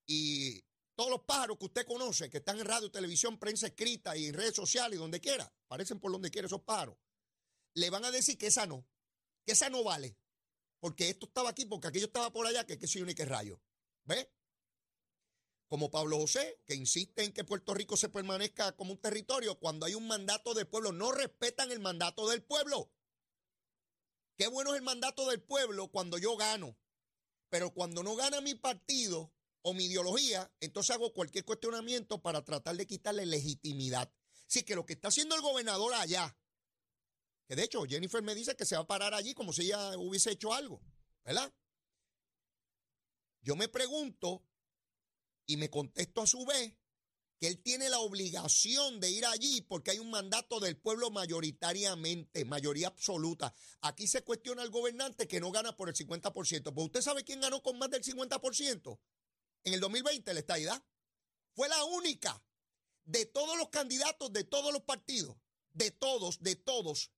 y 0.07 0.63
todos 0.95 1.11
los 1.11 1.23
pájaros 1.23 1.59
que 1.59 1.67
usted 1.67 1.87
conoce, 1.87 2.31
que 2.31 2.39
están 2.39 2.59
en 2.59 2.65
radio, 2.65 2.91
televisión, 2.91 3.39
prensa 3.39 3.67
escrita 3.67 4.17
y 4.17 4.33
redes 4.33 4.55
sociales 4.55 4.97
y 4.97 5.01
donde 5.01 5.21
quiera, 5.21 5.53
aparecen 5.67 6.01
por 6.01 6.13
donde 6.13 6.31
quiera 6.31 6.47
esos 6.47 6.63
pájaros, 6.63 6.97
le 7.75 7.91
van 7.91 8.05
a 8.05 8.11
decir 8.11 8.39
que 8.39 8.47
esa 8.47 8.67
no, 8.67 8.87
que 9.45 9.53
esa 9.53 9.69
no 9.69 9.85
vale. 9.85 10.17
Porque 10.79 11.09
esto 11.09 11.27
estaba 11.27 11.51
aquí, 11.51 11.65
porque 11.65 11.89
aquello 11.89 12.07
estaba 12.07 12.33
por 12.33 12.47
allá, 12.47 12.65
que 12.65 12.79
qué 12.79 12.87
sé 12.87 12.99
yo 12.99 13.07
ni 13.07 13.15
qué 13.15 13.25
rayo. 13.25 13.61
¿Ve? 14.05 14.31
como 15.69 15.91
Pablo 15.91 16.19
José, 16.19 16.61
que 16.65 16.75
insiste 16.75 17.25
en 17.25 17.33
que 17.33 17.45
Puerto 17.45 17.75
Rico 17.75 17.97
se 17.97 18.09
permanezca 18.09 18.77
como 18.77 18.93
un 18.93 19.01
territorio 19.01 19.59
cuando 19.59 19.87
hay 19.87 19.95
un 19.95 20.07
mandato 20.07 20.55
del 20.55 20.69
pueblo. 20.69 20.93
No 20.93 21.13
respetan 21.13 21.71
el 21.73 21.81
mandato 21.81 22.29
del 22.29 22.43
pueblo. 22.43 22.93
Qué 24.37 24.47
bueno 24.49 24.73
es 24.73 24.79
el 24.79 24.85
mandato 24.85 25.29
del 25.29 25.43
pueblo 25.43 25.89
cuando 25.89 26.19
yo 26.19 26.37
gano. 26.37 26.79
Pero 27.49 27.73
cuando 27.73 28.03
no 28.03 28.15
gana 28.17 28.41
mi 28.41 28.55
partido 28.55 29.33
o 29.69 29.75
mi 29.75 29.87
ideología, 29.87 30.49
entonces 30.61 30.95
hago 30.95 31.13
cualquier 31.13 31.45
cuestionamiento 31.45 32.23
para 32.23 32.45
tratar 32.45 32.77
de 32.77 32.87
quitarle 32.87 33.27
legitimidad. 33.27 34.09
Así 34.49 34.63
que 34.63 34.77
lo 34.77 34.87
que 34.87 34.93
está 34.93 35.09
haciendo 35.09 35.35
el 35.35 35.43
gobernador 35.43 35.93
allá, 35.95 36.39
que 37.49 37.57
de 37.57 37.65
hecho 37.65 37.83
Jennifer 37.83 38.23
me 38.23 38.37
dice 38.37 38.55
que 38.55 38.65
se 38.65 38.77
va 38.77 38.83
a 38.83 38.87
parar 38.87 39.13
allí 39.13 39.35
como 39.35 39.53
si 39.53 39.63
ella 39.63 39.99
hubiese 39.99 40.31
hecho 40.31 40.55
algo, 40.55 40.81
¿verdad? 41.25 41.53
Yo 43.43 43.57
me 43.57 43.67
pregunto 43.67 44.45
y 45.47 45.57
me 45.57 45.69
contesto 45.69 46.23
a 46.23 46.29
su 46.29 46.47
vez 46.47 46.73
que 47.41 47.49
él 47.49 47.61
tiene 47.61 47.89
la 47.89 47.99
obligación 47.99 49.01
de 49.01 49.11
ir 49.11 49.27
allí 49.27 49.63
porque 49.63 49.91
hay 49.91 49.99
un 49.99 50.11
mandato 50.11 50.61
del 50.61 50.77
pueblo 50.77 51.11
mayoritariamente, 51.11 52.45
mayoría 52.45 52.87
absoluta. 52.87 53.53
Aquí 53.81 54.07
se 54.07 54.23
cuestiona 54.23 54.63
al 54.63 54.71
gobernante 54.71 55.27
que 55.27 55.41
no 55.41 55.51
gana 55.51 55.77
por 55.77 55.89
el 55.89 55.97
50%. 55.97 56.73
Pues 56.73 56.87
usted 56.87 57.01
sabe 57.01 57.25
quién 57.25 57.41
ganó 57.41 57.61
con 57.65 57.77
más 57.81 57.91
del 57.91 58.05
50% 58.05 59.01
en 59.65 59.75
el 59.75 59.81
2020, 59.81 60.33
la 60.33 60.41
estadidad. 60.41 60.85
Fue 61.55 61.69
la 61.69 61.85
única 61.85 62.43
de 63.05 63.25
todos 63.27 63.57
los 63.57 63.71
candidatos 63.71 64.33
de 64.33 64.45
todos 64.45 64.73
los 64.73 64.83
partidos, 64.83 65.37
de 65.73 65.91
todos, 65.91 66.43
de 66.43 66.57
todos, 66.57 67.11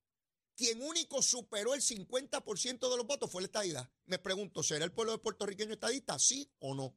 quien 0.58 0.82
único 0.82 1.22
superó 1.22 1.72
el 1.72 1.80
50% 1.80 2.90
de 2.90 2.96
los 2.96 3.06
votos 3.06 3.30
fue 3.30 3.42
la 3.42 3.46
estadidad. 3.46 3.88
Me 4.06 4.18
pregunto, 4.18 4.62
¿será 4.64 4.84
el 4.84 4.92
pueblo 4.92 5.12
de 5.12 5.18
puertorriqueño 5.18 5.72
estadista? 5.72 6.18
¿Sí 6.18 6.50
o 6.58 6.74
no? 6.74 6.96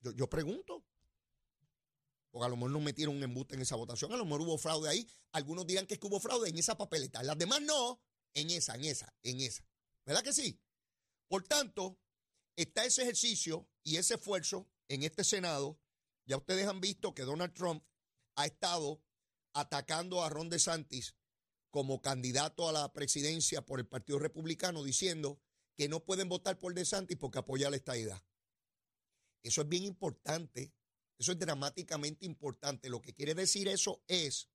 Yo, 0.00 0.12
yo 0.12 0.30
pregunto. 0.30 0.84
Porque 2.30 2.46
a 2.46 2.48
lo 2.48 2.56
mejor 2.56 2.70
no 2.70 2.80
metieron 2.80 3.16
un 3.16 3.22
embuste 3.24 3.56
en 3.56 3.62
esa 3.62 3.74
votación, 3.74 4.12
a 4.12 4.16
lo 4.16 4.24
mejor 4.24 4.42
hubo 4.42 4.58
fraude 4.58 4.88
ahí. 4.88 5.06
Algunos 5.32 5.66
dirán 5.66 5.86
que, 5.86 5.94
es 5.94 6.00
que 6.00 6.06
hubo 6.06 6.20
fraude 6.20 6.50
en 6.50 6.58
esa 6.58 6.78
papeleta. 6.78 7.20
Las 7.24 7.36
demás 7.36 7.60
no, 7.62 8.00
en 8.32 8.50
esa, 8.50 8.76
en 8.76 8.84
esa, 8.84 9.12
en 9.24 9.40
esa. 9.40 9.66
¿Verdad 10.06 10.22
que 10.22 10.32
sí? 10.32 10.60
Por 11.26 11.42
tanto, 11.42 11.98
está 12.54 12.84
ese 12.84 13.02
ejercicio 13.02 13.68
y 13.82 13.96
ese 13.96 14.14
esfuerzo 14.14 14.68
en 14.90 15.04
este 15.04 15.24
Senado. 15.24 15.80
Ya 16.26 16.36
ustedes 16.36 16.66
han 16.66 16.80
visto 16.80 17.14
que 17.14 17.22
Donald 17.22 17.54
Trump 17.54 17.82
ha 18.34 18.44
estado 18.44 19.02
atacando 19.54 20.22
a 20.22 20.28
Ron 20.28 20.50
DeSantis 20.50 21.16
como 21.70 22.02
candidato 22.02 22.68
a 22.68 22.72
la 22.72 22.92
presidencia 22.92 23.64
por 23.64 23.78
el 23.78 23.86
Partido 23.86 24.18
Republicano, 24.18 24.82
diciendo 24.82 25.40
que 25.76 25.88
no 25.88 26.04
pueden 26.04 26.28
votar 26.28 26.58
por 26.58 26.74
DeSantis 26.74 27.16
porque 27.16 27.38
apoya 27.38 27.70
la 27.70 27.76
estadidad. 27.76 28.22
Eso 29.42 29.62
es 29.62 29.68
bien 29.68 29.84
importante, 29.84 30.74
eso 31.18 31.32
es 31.32 31.38
dramáticamente 31.38 32.26
importante. 32.26 32.90
Lo 32.90 33.00
que 33.00 33.14
quiere 33.14 33.34
decir 33.34 33.68
eso 33.68 34.02
es 34.08 34.50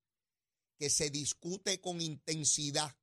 que 0.78 0.90
se 0.90 1.08
discute 1.08 1.80
con 1.80 2.02
intensidad 2.02 2.94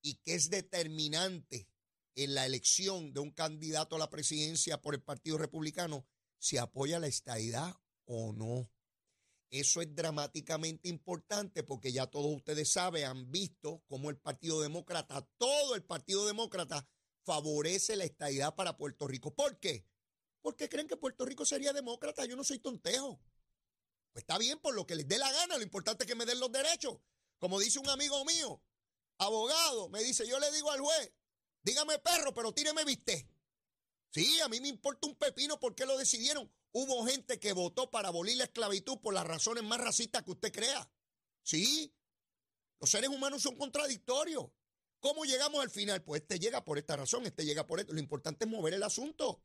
y 0.00 0.14
que 0.14 0.34
es 0.34 0.50
determinante 0.50 1.68
en 2.14 2.34
la 2.34 2.46
elección 2.46 3.12
de 3.12 3.20
un 3.20 3.32
candidato 3.32 3.96
a 3.96 3.98
la 3.98 4.10
presidencia 4.10 4.80
por 4.80 4.94
el 4.94 5.02
Partido 5.02 5.38
Republicano 5.38 6.06
si 6.42 6.58
apoya 6.58 6.98
la 6.98 7.06
estadidad 7.06 7.72
o 8.04 8.32
no. 8.32 8.68
Eso 9.48 9.80
es 9.80 9.94
dramáticamente 9.94 10.88
importante 10.88 11.62
porque 11.62 11.92
ya 11.92 12.08
todos 12.08 12.34
ustedes 12.34 12.72
saben, 12.72 13.04
han 13.04 13.30
visto 13.30 13.84
cómo 13.86 14.10
el 14.10 14.18
Partido 14.18 14.60
Demócrata, 14.60 15.24
todo 15.38 15.76
el 15.76 15.84
Partido 15.84 16.26
Demócrata, 16.26 16.84
favorece 17.24 17.94
la 17.94 18.02
estadidad 18.02 18.56
para 18.56 18.76
Puerto 18.76 19.06
Rico. 19.06 19.32
¿Por 19.32 19.60
qué? 19.60 19.86
Porque 20.40 20.68
creen 20.68 20.88
que 20.88 20.96
Puerto 20.96 21.24
Rico 21.24 21.44
sería 21.44 21.72
demócrata. 21.72 22.26
Yo 22.26 22.34
no 22.34 22.42
soy 22.42 22.58
tontejo. 22.58 23.20
Pues 24.12 24.24
está 24.24 24.36
bien 24.36 24.58
por 24.58 24.74
lo 24.74 24.84
que 24.84 24.96
les 24.96 25.06
dé 25.06 25.18
la 25.18 25.30
gana. 25.30 25.58
Lo 25.58 25.62
importante 25.62 26.02
es 26.02 26.08
que 26.08 26.16
me 26.16 26.26
den 26.26 26.40
los 26.40 26.50
derechos. 26.50 26.98
Como 27.38 27.60
dice 27.60 27.78
un 27.78 27.88
amigo 27.88 28.24
mío, 28.24 28.60
abogado, 29.18 29.88
me 29.90 30.02
dice, 30.02 30.26
yo 30.26 30.40
le 30.40 30.50
digo 30.50 30.72
al 30.72 30.80
juez, 30.80 31.12
dígame 31.62 32.00
perro, 32.00 32.34
pero 32.34 32.52
tíreme 32.52 32.84
viste. 32.84 33.28
Sí, 34.12 34.40
a 34.40 34.48
mí 34.48 34.60
me 34.60 34.68
importa 34.68 35.08
un 35.08 35.14
pepino 35.16 35.58
por 35.58 35.74
qué 35.74 35.86
lo 35.86 35.96
decidieron. 35.96 36.52
Hubo 36.72 37.06
gente 37.06 37.40
que 37.40 37.54
votó 37.54 37.90
para 37.90 38.08
abolir 38.08 38.36
la 38.36 38.44
esclavitud 38.44 38.98
por 38.98 39.14
las 39.14 39.26
razones 39.26 39.64
más 39.64 39.80
racistas 39.80 40.22
que 40.22 40.32
usted 40.32 40.52
crea. 40.52 40.90
Sí, 41.42 41.94
los 42.78 42.90
seres 42.90 43.08
humanos 43.08 43.40
son 43.40 43.56
contradictorios. 43.56 44.50
¿Cómo 45.00 45.24
llegamos 45.24 45.62
al 45.62 45.70
final? 45.70 46.02
Pues 46.02 46.20
este 46.22 46.38
llega 46.38 46.62
por 46.62 46.76
esta 46.76 46.94
razón, 46.94 47.24
este 47.24 47.46
llega 47.46 47.66
por 47.66 47.80
esto. 47.80 47.94
Lo 47.94 48.00
importante 48.00 48.44
es 48.44 48.50
mover 48.50 48.74
el 48.74 48.82
asunto. 48.82 49.42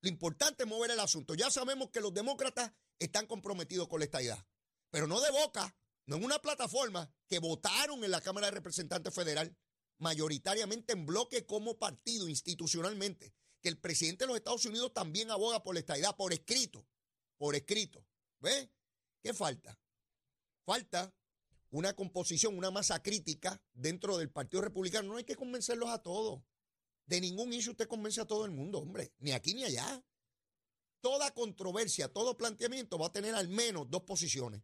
Lo 0.00 0.08
importante 0.08 0.64
es 0.64 0.68
mover 0.68 0.90
el 0.90 1.00
asunto. 1.00 1.34
Ya 1.34 1.50
sabemos 1.50 1.90
que 1.90 2.00
los 2.00 2.14
demócratas 2.14 2.72
están 2.98 3.26
comprometidos 3.26 3.88
con 3.88 4.00
la 4.00 4.06
estadidad, 4.06 4.46
pero 4.90 5.06
no 5.06 5.20
de 5.20 5.30
boca, 5.30 5.76
no 6.06 6.16
en 6.16 6.24
una 6.24 6.40
plataforma 6.40 7.12
que 7.28 7.38
votaron 7.38 8.02
en 8.04 8.10
la 8.10 8.22
Cámara 8.22 8.46
de 8.46 8.52
Representantes 8.52 9.14
Federal, 9.14 9.54
mayoritariamente 9.98 10.94
en 10.94 11.04
bloque 11.04 11.44
como 11.44 11.78
partido 11.78 12.26
institucionalmente 12.26 13.34
que 13.60 13.68
el 13.68 13.78
presidente 13.78 14.24
de 14.24 14.28
los 14.28 14.36
Estados 14.36 14.64
Unidos 14.64 14.92
también 14.92 15.30
aboga 15.30 15.62
por 15.62 15.74
la 15.74 15.80
estadidad, 15.80 16.16
por 16.16 16.32
escrito, 16.32 16.86
por 17.36 17.54
escrito. 17.54 18.04
¿Ve? 18.40 18.70
¿Qué 19.22 19.34
falta? 19.34 19.78
Falta 20.64 21.14
una 21.70 21.94
composición, 21.94 22.56
una 22.56 22.70
masa 22.70 23.02
crítica 23.02 23.62
dentro 23.72 24.18
del 24.18 24.30
Partido 24.30 24.62
Republicano. 24.62 25.08
No 25.08 25.16
hay 25.16 25.24
que 25.24 25.36
convencerlos 25.36 25.90
a 25.90 26.02
todos. 26.02 26.42
De 27.06 27.20
ningún 27.20 27.52
issue 27.52 27.72
usted 27.72 27.88
convence 27.88 28.20
a 28.20 28.26
todo 28.26 28.44
el 28.44 28.50
mundo, 28.50 28.78
hombre, 28.78 29.12
ni 29.18 29.32
aquí 29.32 29.54
ni 29.54 29.64
allá. 29.64 30.04
Toda 31.00 31.32
controversia, 31.32 32.12
todo 32.12 32.36
planteamiento 32.36 32.98
va 32.98 33.06
a 33.06 33.12
tener 33.12 33.34
al 33.34 33.48
menos 33.48 33.90
dos 33.90 34.02
posiciones, 34.02 34.62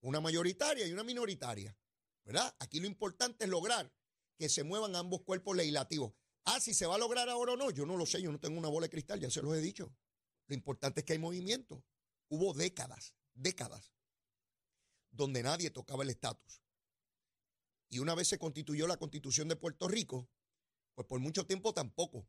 una 0.00 0.20
mayoritaria 0.20 0.86
y 0.86 0.92
una 0.92 1.04
minoritaria. 1.04 1.76
¿Verdad? 2.24 2.54
Aquí 2.58 2.80
lo 2.80 2.86
importante 2.86 3.44
es 3.44 3.50
lograr 3.50 3.92
que 4.38 4.48
se 4.48 4.64
muevan 4.64 4.96
ambos 4.96 5.22
cuerpos 5.22 5.56
legislativos. 5.56 6.14
Ah, 6.44 6.60
si 6.60 6.74
se 6.74 6.86
va 6.86 6.96
a 6.96 6.98
lograr 6.98 7.28
ahora 7.28 7.52
o 7.52 7.56
no, 7.56 7.70
yo 7.70 7.86
no 7.86 7.96
lo 7.96 8.06
sé, 8.06 8.20
yo 8.20 8.30
no 8.30 8.38
tengo 8.38 8.58
una 8.58 8.68
bola 8.68 8.86
de 8.86 8.90
cristal, 8.90 9.20
ya 9.20 9.30
se 9.30 9.42
los 9.42 9.56
he 9.56 9.60
dicho. 9.60 9.94
Lo 10.46 10.54
importante 10.54 11.00
es 11.00 11.06
que 11.06 11.14
hay 11.14 11.18
movimiento. 11.18 11.84
Hubo 12.28 12.52
décadas, 12.52 13.14
décadas, 13.32 13.92
donde 15.10 15.42
nadie 15.42 15.70
tocaba 15.70 16.02
el 16.02 16.10
estatus. 16.10 16.62
Y 17.88 17.98
una 18.00 18.14
vez 18.14 18.28
se 18.28 18.38
constituyó 18.38 18.86
la 18.86 18.96
constitución 18.96 19.48
de 19.48 19.56
Puerto 19.56 19.88
Rico, 19.88 20.28
pues 20.94 21.06
por 21.06 21.20
mucho 21.20 21.46
tiempo 21.46 21.72
tampoco. 21.72 22.28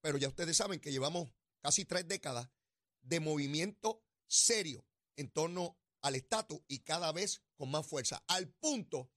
Pero 0.00 0.18
ya 0.18 0.28
ustedes 0.28 0.56
saben 0.56 0.80
que 0.80 0.92
llevamos 0.92 1.30
casi 1.60 1.84
tres 1.84 2.06
décadas 2.08 2.48
de 3.02 3.20
movimiento 3.20 4.04
serio 4.26 4.86
en 5.16 5.30
torno 5.30 5.78
al 6.00 6.14
estatus 6.14 6.60
y 6.68 6.80
cada 6.80 7.12
vez 7.12 7.42
con 7.56 7.70
más 7.70 7.86
fuerza. 7.86 8.24
Al 8.28 8.48
punto 8.48 9.10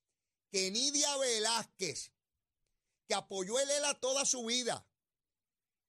que 0.51 0.72
Nidia 0.72 1.18
Velázquez, 1.18 2.12
que 3.08 3.14
apoyó 3.14 3.60
el 3.60 3.70
ELA 3.70 4.00
toda 4.00 4.26
su 4.26 4.46
vida, 4.46 4.88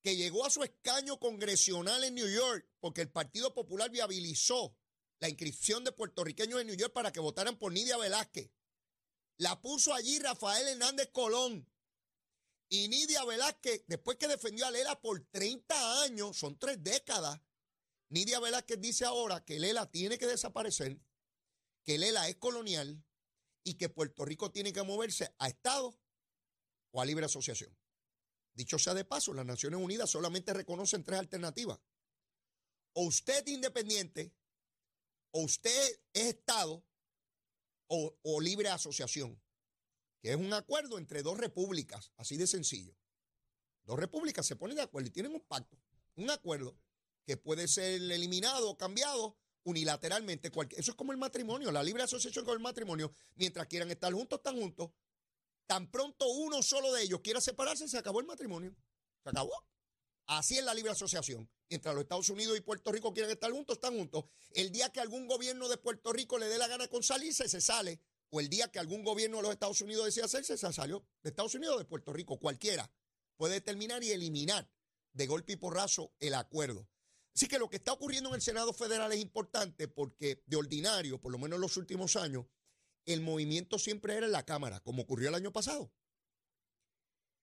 que 0.02 0.16
llegó 0.16 0.44
a 0.44 0.50
su 0.50 0.62
escaño 0.62 1.18
congresional 1.18 2.04
en 2.04 2.14
New 2.14 2.28
York 2.28 2.68
porque 2.80 3.00
el 3.00 3.10
Partido 3.10 3.54
Popular 3.54 3.90
viabilizó 3.90 4.76
la 5.18 5.28
inscripción 5.28 5.82
de 5.84 5.92
puertorriqueños 5.92 6.60
en 6.60 6.68
New 6.68 6.76
York 6.76 6.92
para 6.92 7.12
que 7.12 7.20
votaran 7.20 7.58
por 7.58 7.72
Nidia 7.72 7.96
Velázquez. 7.96 8.50
La 9.38 9.60
puso 9.60 9.94
allí 9.94 10.18
Rafael 10.18 10.68
Hernández 10.68 11.10
Colón. 11.12 11.68
Y 12.68 12.88
Nidia 12.88 13.24
Velázquez, 13.24 13.84
después 13.86 14.16
que 14.16 14.28
defendió 14.28 14.66
a 14.66 14.70
Lela 14.70 15.00
por 15.00 15.24
30 15.30 16.02
años, 16.02 16.36
son 16.36 16.58
tres 16.58 16.82
décadas, 16.82 17.40
Nidia 18.08 18.40
Velázquez 18.40 18.80
dice 18.80 19.04
ahora 19.04 19.44
que 19.44 19.58
Lela 19.58 19.90
tiene 19.90 20.18
que 20.18 20.26
desaparecer, 20.26 20.98
que 21.84 21.98
Lela 21.98 22.28
es 22.28 22.36
colonial 22.36 23.04
y 23.64 23.74
que 23.74 23.88
Puerto 23.88 24.24
Rico 24.24 24.50
tiene 24.50 24.72
que 24.72 24.82
moverse 24.82 25.34
a 25.38 25.48
Estados 25.48 25.96
o 26.96 27.00
a 27.02 27.04
libre 27.04 27.26
asociación. 27.26 27.76
Dicho 28.54 28.78
sea 28.78 28.94
de 28.94 29.04
paso, 29.04 29.34
las 29.34 29.44
Naciones 29.44 29.78
Unidas 29.78 30.08
solamente 30.08 30.54
reconocen 30.54 31.04
tres 31.04 31.18
alternativas. 31.18 31.78
O 32.94 33.02
usted 33.04 33.46
es 33.46 33.52
independiente, 33.52 34.32
o 35.30 35.42
usted 35.42 36.00
es 36.14 36.24
Estado, 36.28 36.82
o, 37.88 38.16
o 38.22 38.40
libre 38.40 38.70
asociación, 38.70 39.38
que 40.22 40.30
es 40.30 40.36
un 40.36 40.54
acuerdo 40.54 40.96
entre 40.96 41.22
dos 41.22 41.36
repúblicas, 41.36 42.12
así 42.16 42.38
de 42.38 42.46
sencillo. 42.46 42.96
Dos 43.84 43.98
repúblicas 43.98 44.46
se 44.46 44.56
ponen 44.56 44.76
de 44.76 44.82
acuerdo 44.82 45.08
y 45.08 45.12
tienen 45.12 45.34
un 45.34 45.42
pacto, 45.42 45.78
un 46.14 46.30
acuerdo 46.30 46.78
que 47.26 47.36
puede 47.36 47.68
ser 47.68 48.00
eliminado 48.00 48.70
o 48.70 48.78
cambiado 48.78 49.36
unilateralmente. 49.64 50.50
Eso 50.70 50.92
es 50.92 50.96
como 50.96 51.12
el 51.12 51.18
matrimonio, 51.18 51.70
la 51.70 51.82
libre 51.82 52.04
asociación 52.04 52.46
con 52.46 52.54
el 52.54 52.60
matrimonio. 52.60 53.12
Mientras 53.34 53.66
quieran 53.66 53.90
estar 53.90 54.14
juntos, 54.14 54.38
están 54.38 54.56
juntos. 54.56 54.90
Tan 55.66 55.90
pronto 55.90 56.28
uno 56.28 56.62
solo 56.62 56.92
de 56.92 57.02
ellos 57.02 57.20
quiera 57.22 57.40
separarse, 57.40 57.88
se 57.88 57.98
acabó 57.98 58.20
el 58.20 58.26
matrimonio. 58.26 58.74
Se 59.22 59.30
acabó. 59.30 59.52
Así 60.26 60.58
es 60.58 60.64
la 60.64 60.74
libre 60.74 60.92
asociación. 60.92 61.48
Mientras 61.68 61.94
los 61.94 62.02
Estados 62.02 62.30
Unidos 62.30 62.56
y 62.56 62.60
Puerto 62.60 62.92
Rico 62.92 63.12
quieren 63.12 63.30
estar 63.30 63.50
juntos, 63.50 63.76
están 63.76 63.96
juntos. 63.96 64.24
El 64.52 64.70
día 64.70 64.90
que 64.90 65.00
algún 65.00 65.26
gobierno 65.26 65.68
de 65.68 65.76
Puerto 65.76 66.12
Rico 66.12 66.38
le 66.38 66.46
dé 66.46 66.58
la 66.58 66.68
gana 66.68 66.88
con 66.88 67.02
salirse, 67.02 67.48
se 67.48 67.60
sale. 67.60 68.00
O 68.30 68.40
el 68.40 68.48
día 68.48 68.70
que 68.70 68.78
algún 68.78 69.04
gobierno 69.04 69.36
de 69.38 69.44
los 69.44 69.52
Estados 69.52 69.80
Unidos 69.80 70.04
decida 70.04 70.24
hacerse, 70.24 70.56
se 70.56 70.72
salió. 70.72 71.04
De 71.22 71.30
Estados 71.30 71.54
Unidos 71.54 71.76
o 71.76 71.78
de 71.78 71.84
Puerto 71.84 72.12
Rico, 72.12 72.38
cualquiera. 72.38 72.90
Puede 73.36 73.54
determinar 73.54 74.02
y 74.02 74.12
eliminar 74.12 74.68
de 75.12 75.26
golpe 75.26 75.52
y 75.52 75.56
porrazo 75.56 76.12
el 76.20 76.34
acuerdo. 76.34 76.88
Así 77.34 77.48
que 77.48 77.58
lo 77.58 77.68
que 77.68 77.76
está 77.76 77.92
ocurriendo 77.92 78.30
en 78.30 78.36
el 78.36 78.42
Senado 78.42 78.72
Federal 78.72 79.12
es 79.12 79.20
importante 79.20 79.88
porque 79.88 80.42
de 80.46 80.56
ordinario, 80.56 81.20
por 81.20 81.32
lo 81.32 81.38
menos 81.38 81.56
en 81.56 81.60
los 81.60 81.76
últimos 81.76 82.16
años, 82.16 82.46
el 83.06 83.20
movimiento 83.20 83.78
siempre 83.78 84.14
era 84.14 84.26
en 84.26 84.32
la 84.32 84.44
Cámara, 84.44 84.80
como 84.80 85.02
ocurrió 85.02 85.28
el 85.28 85.34
año 85.34 85.52
pasado. 85.52 85.92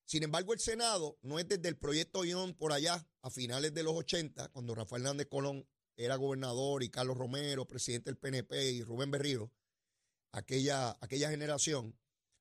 Sin 0.06 0.24
embargo, 0.24 0.54
el 0.54 0.60
Senado 0.60 1.18
no 1.22 1.40
es 1.40 1.48
desde 1.48 1.70
el 1.70 1.78
proyecto 1.78 2.26
Ion 2.26 2.54
por 2.54 2.74
allá, 2.74 3.08
a 3.22 3.30
finales 3.30 3.74
de 3.74 3.84
los 3.84 3.94
80, 3.94 4.50
cuando 4.50 4.76
Rafael 4.76 5.02
Hernández 5.02 5.28
Colón 5.28 5.66
era 5.96 6.18
gobernador 6.18 6.84
y 6.84 6.90
Carlos 6.90 7.18
Romero, 7.18 7.66
presidente 7.66 8.10
del 8.10 8.18
PNP 8.18 8.72
y 8.72 8.84
Rubén 8.84 9.12
Berrío, 9.12 9.52
aquella, 10.34 10.98
aquella 11.00 11.30
generación, 11.30 11.98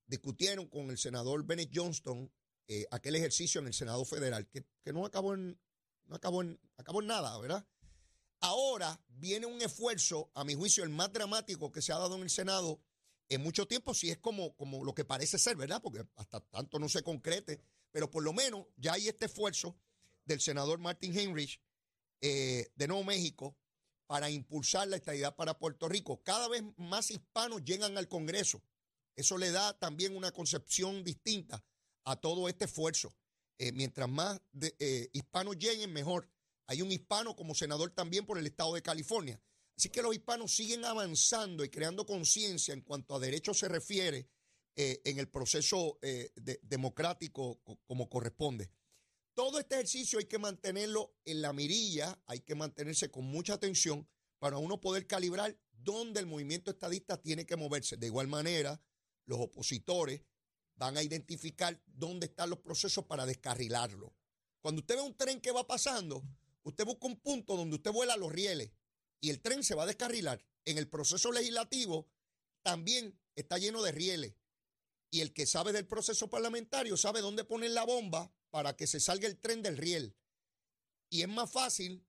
discutieron 0.06 0.66
con 0.66 0.90
el 0.90 0.98
senador 0.98 1.44
Bennett 1.46 1.70
Johnston 1.72 2.32
eh, 2.68 2.86
aquel 2.90 3.16
ejercicio 3.16 3.60
en 3.60 3.68
el 3.68 3.74
Senado 3.74 4.04
Federal, 4.04 4.48
que, 4.48 4.64
no 4.92 5.04
acabó 5.04 5.34
en, 5.34 5.60
no 6.06 6.16
acabó 6.16 6.42
en, 6.42 6.60
acabó 6.76 7.00
en 7.00 7.08
nada, 7.08 7.38
¿verdad? 7.38 7.66
Ahora 8.40 9.00
viene 9.08 9.46
un 9.46 9.60
esfuerzo, 9.62 10.30
a 10.34 10.42
mi 10.42 10.54
juicio, 10.54 10.82
el 10.82 10.90
más 10.90 11.12
dramático 11.12 11.70
que 11.70 11.82
se 11.82 11.92
ha 11.92 11.98
dado 11.98 12.16
en 12.16 12.22
el 12.22 12.30
Senado 12.30 12.80
en 13.34 13.42
mucho 13.42 13.66
tiempo 13.66 13.94
sí 13.94 14.10
es 14.10 14.18
como, 14.18 14.54
como 14.56 14.84
lo 14.84 14.94
que 14.94 15.04
parece 15.04 15.38
ser, 15.38 15.56
¿verdad? 15.56 15.80
Porque 15.82 16.04
hasta 16.16 16.40
tanto 16.40 16.78
no 16.78 16.88
se 16.88 17.02
concrete, 17.02 17.60
pero 17.90 18.10
por 18.10 18.22
lo 18.22 18.32
menos 18.32 18.66
ya 18.76 18.94
hay 18.94 19.08
este 19.08 19.26
esfuerzo 19.26 19.76
del 20.24 20.40
senador 20.40 20.78
Martin 20.78 21.16
Heinrich 21.16 21.60
eh, 22.20 22.70
de 22.74 22.88
Nuevo 22.88 23.04
México 23.04 23.56
para 24.06 24.30
impulsar 24.30 24.88
la 24.88 24.96
estabilidad 24.96 25.34
para 25.36 25.58
Puerto 25.58 25.88
Rico. 25.88 26.22
Cada 26.22 26.48
vez 26.48 26.62
más 26.76 27.10
hispanos 27.10 27.64
llegan 27.64 27.96
al 27.96 28.08
Congreso 28.08 28.62
Eso 29.16 29.38
le 29.38 29.50
da 29.50 29.78
también 29.78 30.16
una 30.16 30.32
concepción 30.32 31.04
distinta 31.04 31.64
a 32.04 32.16
todo 32.16 32.48
este 32.48 32.66
esfuerzo. 32.66 33.14
Eh, 33.58 33.72
mientras 33.72 34.08
más 34.08 34.40
de, 34.52 34.74
eh, 34.78 35.10
hispanos 35.12 35.56
lleguen, 35.58 35.92
mejor. 35.92 36.28
Hay 36.66 36.82
un 36.82 36.90
hispano 36.90 37.36
como 37.36 37.54
senador 37.54 37.90
también 37.90 38.24
por 38.24 38.38
el 38.38 38.46
estado 38.46 38.74
de 38.74 38.82
California. 38.82 39.40
Así 39.82 39.90
que 39.90 40.00
los 40.00 40.14
hispanos 40.14 40.54
siguen 40.54 40.84
avanzando 40.84 41.64
y 41.64 41.68
creando 41.68 42.06
conciencia 42.06 42.72
en 42.72 42.82
cuanto 42.82 43.16
a 43.16 43.18
derechos 43.18 43.58
se 43.58 43.66
refiere 43.66 44.28
eh, 44.76 45.02
en 45.04 45.18
el 45.18 45.28
proceso 45.28 45.98
democrático 46.62 47.60
como 47.88 48.08
corresponde. 48.08 48.70
Todo 49.34 49.58
este 49.58 49.74
ejercicio 49.74 50.20
hay 50.20 50.26
que 50.26 50.38
mantenerlo 50.38 51.16
en 51.24 51.42
la 51.42 51.52
mirilla, 51.52 52.16
hay 52.26 52.42
que 52.42 52.54
mantenerse 52.54 53.10
con 53.10 53.24
mucha 53.24 53.54
atención 53.54 54.08
para 54.38 54.56
uno 54.56 54.80
poder 54.80 55.08
calibrar 55.08 55.58
dónde 55.72 56.20
el 56.20 56.26
movimiento 56.26 56.70
estadista 56.70 57.20
tiene 57.20 57.44
que 57.44 57.56
moverse. 57.56 57.96
De 57.96 58.06
igual 58.06 58.28
manera, 58.28 58.80
los 59.26 59.40
opositores 59.40 60.22
van 60.76 60.96
a 60.96 61.02
identificar 61.02 61.82
dónde 61.86 62.26
están 62.26 62.50
los 62.50 62.60
procesos 62.60 63.06
para 63.06 63.26
descarrilarlo. 63.26 64.14
Cuando 64.60 64.78
usted 64.78 64.94
ve 64.94 65.02
un 65.02 65.16
tren 65.16 65.40
que 65.40 65.50
va 65.50 65.66
pasando, 65.66 66.22
usted 66.62 66.84
busca 66.84 67.08
un 67.08 67.18
punto 67.18 67.56
donde 67.56 67.74
usted 67.74 67.90
vuela 67.90 68.16
los 68.16 68.30
rieles 68.30 68.70
y 69.22 69.30
el 69.30 69.40
tren 69.40 69.62
se 69.62 69.74
va 69.74 69.84
a 69.84 69.86
descarrilar. 69.86 70.44
En 70.66 70.76
el 70.76 70.88
proceso 70.88 71.32
legislativo 71.32 72.10
también 72.62 73.18
está 73.34 73.56
lleno 73.56 73.82
de 73.82 73.92
rieles. 73.92 74.34
Y 75.10 75.20
el 75.20 75.32
que 75.32 75.46
sabe 75.46 75.72
del 75.72 75.86
proceso 75.86 76.28
parlamentario 76.28 76.96
sabe 76.96 77.20
dónde 77.20 77.44
poner 77.44 77.70
la 77.70 77.84
bomba 77.84 78.34
para 78.50 78.76
que 78.76 78.86
se 78.86 79.00
salga 79.00 79.28
el 79.28 79.38
tren 79.38 79.62
del 79.62 79.76
riel. 79.76 80.16
Y 81.10 81.22
es 81.22 81.28
más 81.28 81.50
fácil 81.50 82.06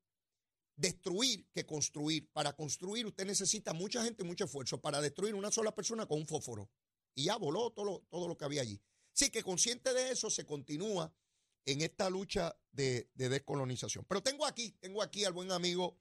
destruir 0.75 1.47
que 1.53 1.65
construir. 1.65 2.29
Para 2.31 2.53
construir 2.53 3.05
usted 3.05 3.25
necesita 3.25 3.73
mucha 3.73 4.03
gente, 4.03 4.23
mucho 4.23 4.45
esfuerzo. 4.45 4.81
Para 4.81 4.99
destruir 4.99 5.35
una 5.35 5.51
sola 5.51 5.75
persona 5.75 6.05
con 6.07 6.19
un 6.19 6.27
fósforo 6.27 6.69
y 7.15 7.25
ya 7.25 7.37
voló 7.37 7.71
todo 7.71 7.85
lo, 7.85 7.99
todo 8.09 8.27
lo 8.27 8.37
que 8.37 8.45
había 8.45 8.61
allí. 8.61 8.81
Sí, 9.13 9.29
que 9.29 9.43
consciente 9.43 9.93
de 9.93 10.11
eso 10.11 10.29
se 10.29 10.45
continúa 10.45 11.13
en 11.65 11.81
esta 11.81 12.09
lucha 12.09 12.57
de, 12.71 13.09
descolonización. 13.13 14.05
Pero 14.05 14.23
tengo 14.23 14.45
aquí, 14.45 14.71
tengo 14.79 15.01
aquí 15.03 15.23
al 15.25 15.33
buen 15.33 15.51
amigo 15.51 15.99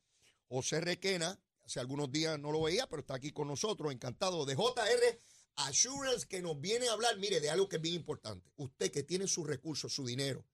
José 0.52 0.82
Requena, 0.82 1.40
hace 1.64 1.80
algunos 1.80 2.12
días 2.12 2.38
no 2.38 2.52
lo 2.52 2.60
veía, 2.60 2.86
pero 2.86 3.00
está 3.00 3.14
aquí 3.14 3.32
con 3.32 3.48
nosotros, 3.48 3.90
encantado, 3.90 4.44
de 4.44 4.54
JR 4.54 5.20
Assurance, 5.56 6.26
que 6.26 6.42
nos 6.42 6.60
viene 6.60 6.88
a 6.88 6.92
hablar, 6.92 7.16
mire, 7.16 7.40
de 7.40 7.48
algo 7.48 7.70
que 7.70 7.76
es 7.76 7.82
bien 7.82 7.94
importante. 7.94 8.52
Usted 8.56 8.90
que 8.90 9.02
tiene 9.02 9.26
sus 9.26 9.46
recursos, 9.46 9.94
su 9.94 10.04
dinero, 10.04 10.46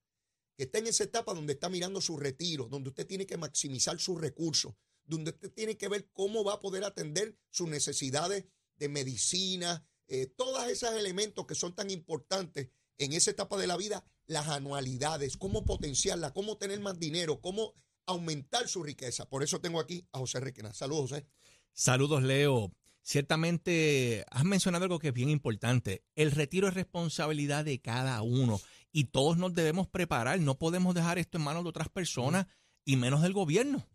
que 0.57 0.65
está 0.65 0.79
en 0.79 0.87
esa 0.87 1.03
etapa 1.03 1.35
donde 1.35 1.55
está 1.55 1.69
mirando 1.69 2.01
su 2.01 2.17
retiro, 2.17 2.69
donde 2.69 2.91
usted 2.91 3.09
tiene 3.09 3.27
que 3.27 3.37
maximizar 3.37 3.99
sus 3.99 4.21
recursos, 4.21 4.73
donde 5.05 5.33
usted 5.33 5.53
tiene 5.53 5.77
que 5.77 5.89
ver 5.89 6.09
cómo 6.13 6.45
va 6.45 6.55
a 6.55 6.61
poder 6.61 6.85
atender 6.85 7.37
sus 7.51 7.69
necesidades 7.69 8.45
de 8.77 8.89
medicina, 8.89 9.85
eh, 10.07 10.27
todos 10.27 10.65
esos 10.69 10.93
elementos 10.93 11.45
que 11.45 11.57
son 11.57 11.75
tan 11.75 11.91
importantes 11.91 12.71
en 12.99 13.13
esa 13.15 13.33
etapa 13.33 13.57
de 13.57 13.67
la 13.67 13.77
vida, 13.77 14.05
las 14.27 14.47
anualidades, 14.47 15.37
cómo 15.37 15.65
potenciarla, 15.65 16.33
cómo 16.33 16.57
tener 16.57 16.79
más 16.79 17.01
dinero, 17.01 17.41
cómo 17.41 17.75
aumentar 18.09 18.67
su 18.69 18.83
riqueza. 18.83 19.29
Por 19.29 19.43
eso 19.43 19.61
tengo 19.61 19.79
aquí 19.79 20.05
a 20.13 20.19
José 20.19 20.41
Requena. 20.41 20.75
Saludos, 20.75 21.11
José. 21.11 21.27
Saludos, 21.73 22.23
Leo. 22.23 22.73
Ciertamente 23.03 24.25
has 24.31 24.45
mencionado 24.45 24.85
algo 24.85 24.99
que 24.99 25.09
es 25.09 25.15
bien 25.15 25.31
importante. 25.31 26.03
El 26.17 26.33
retiro 26.33 26.69
es 26.69 26.75
responsabilidad 26.75 27.65
de 27.65 27.81
cada 27.81 28.21
uno 28.23 28.61
y 28.93 29.05
todos 29.05 29.39
nos 29.39 29.55
debemos 29.55 29.87
preparar. 29.87 30.41
No 30.41 30.59
podemos 30.59 30.95
dejar 30.95 31.19
esto 31.19 31.39
en 31.39 31.45
manos 31.45 31.63
de 31.63 31.71
otras 31.71 31.89
personas 31.89 32.47
y 32.85 32.97
menos 32.97 33.23
del 33.23 33.33
gobierno 33.33 33.87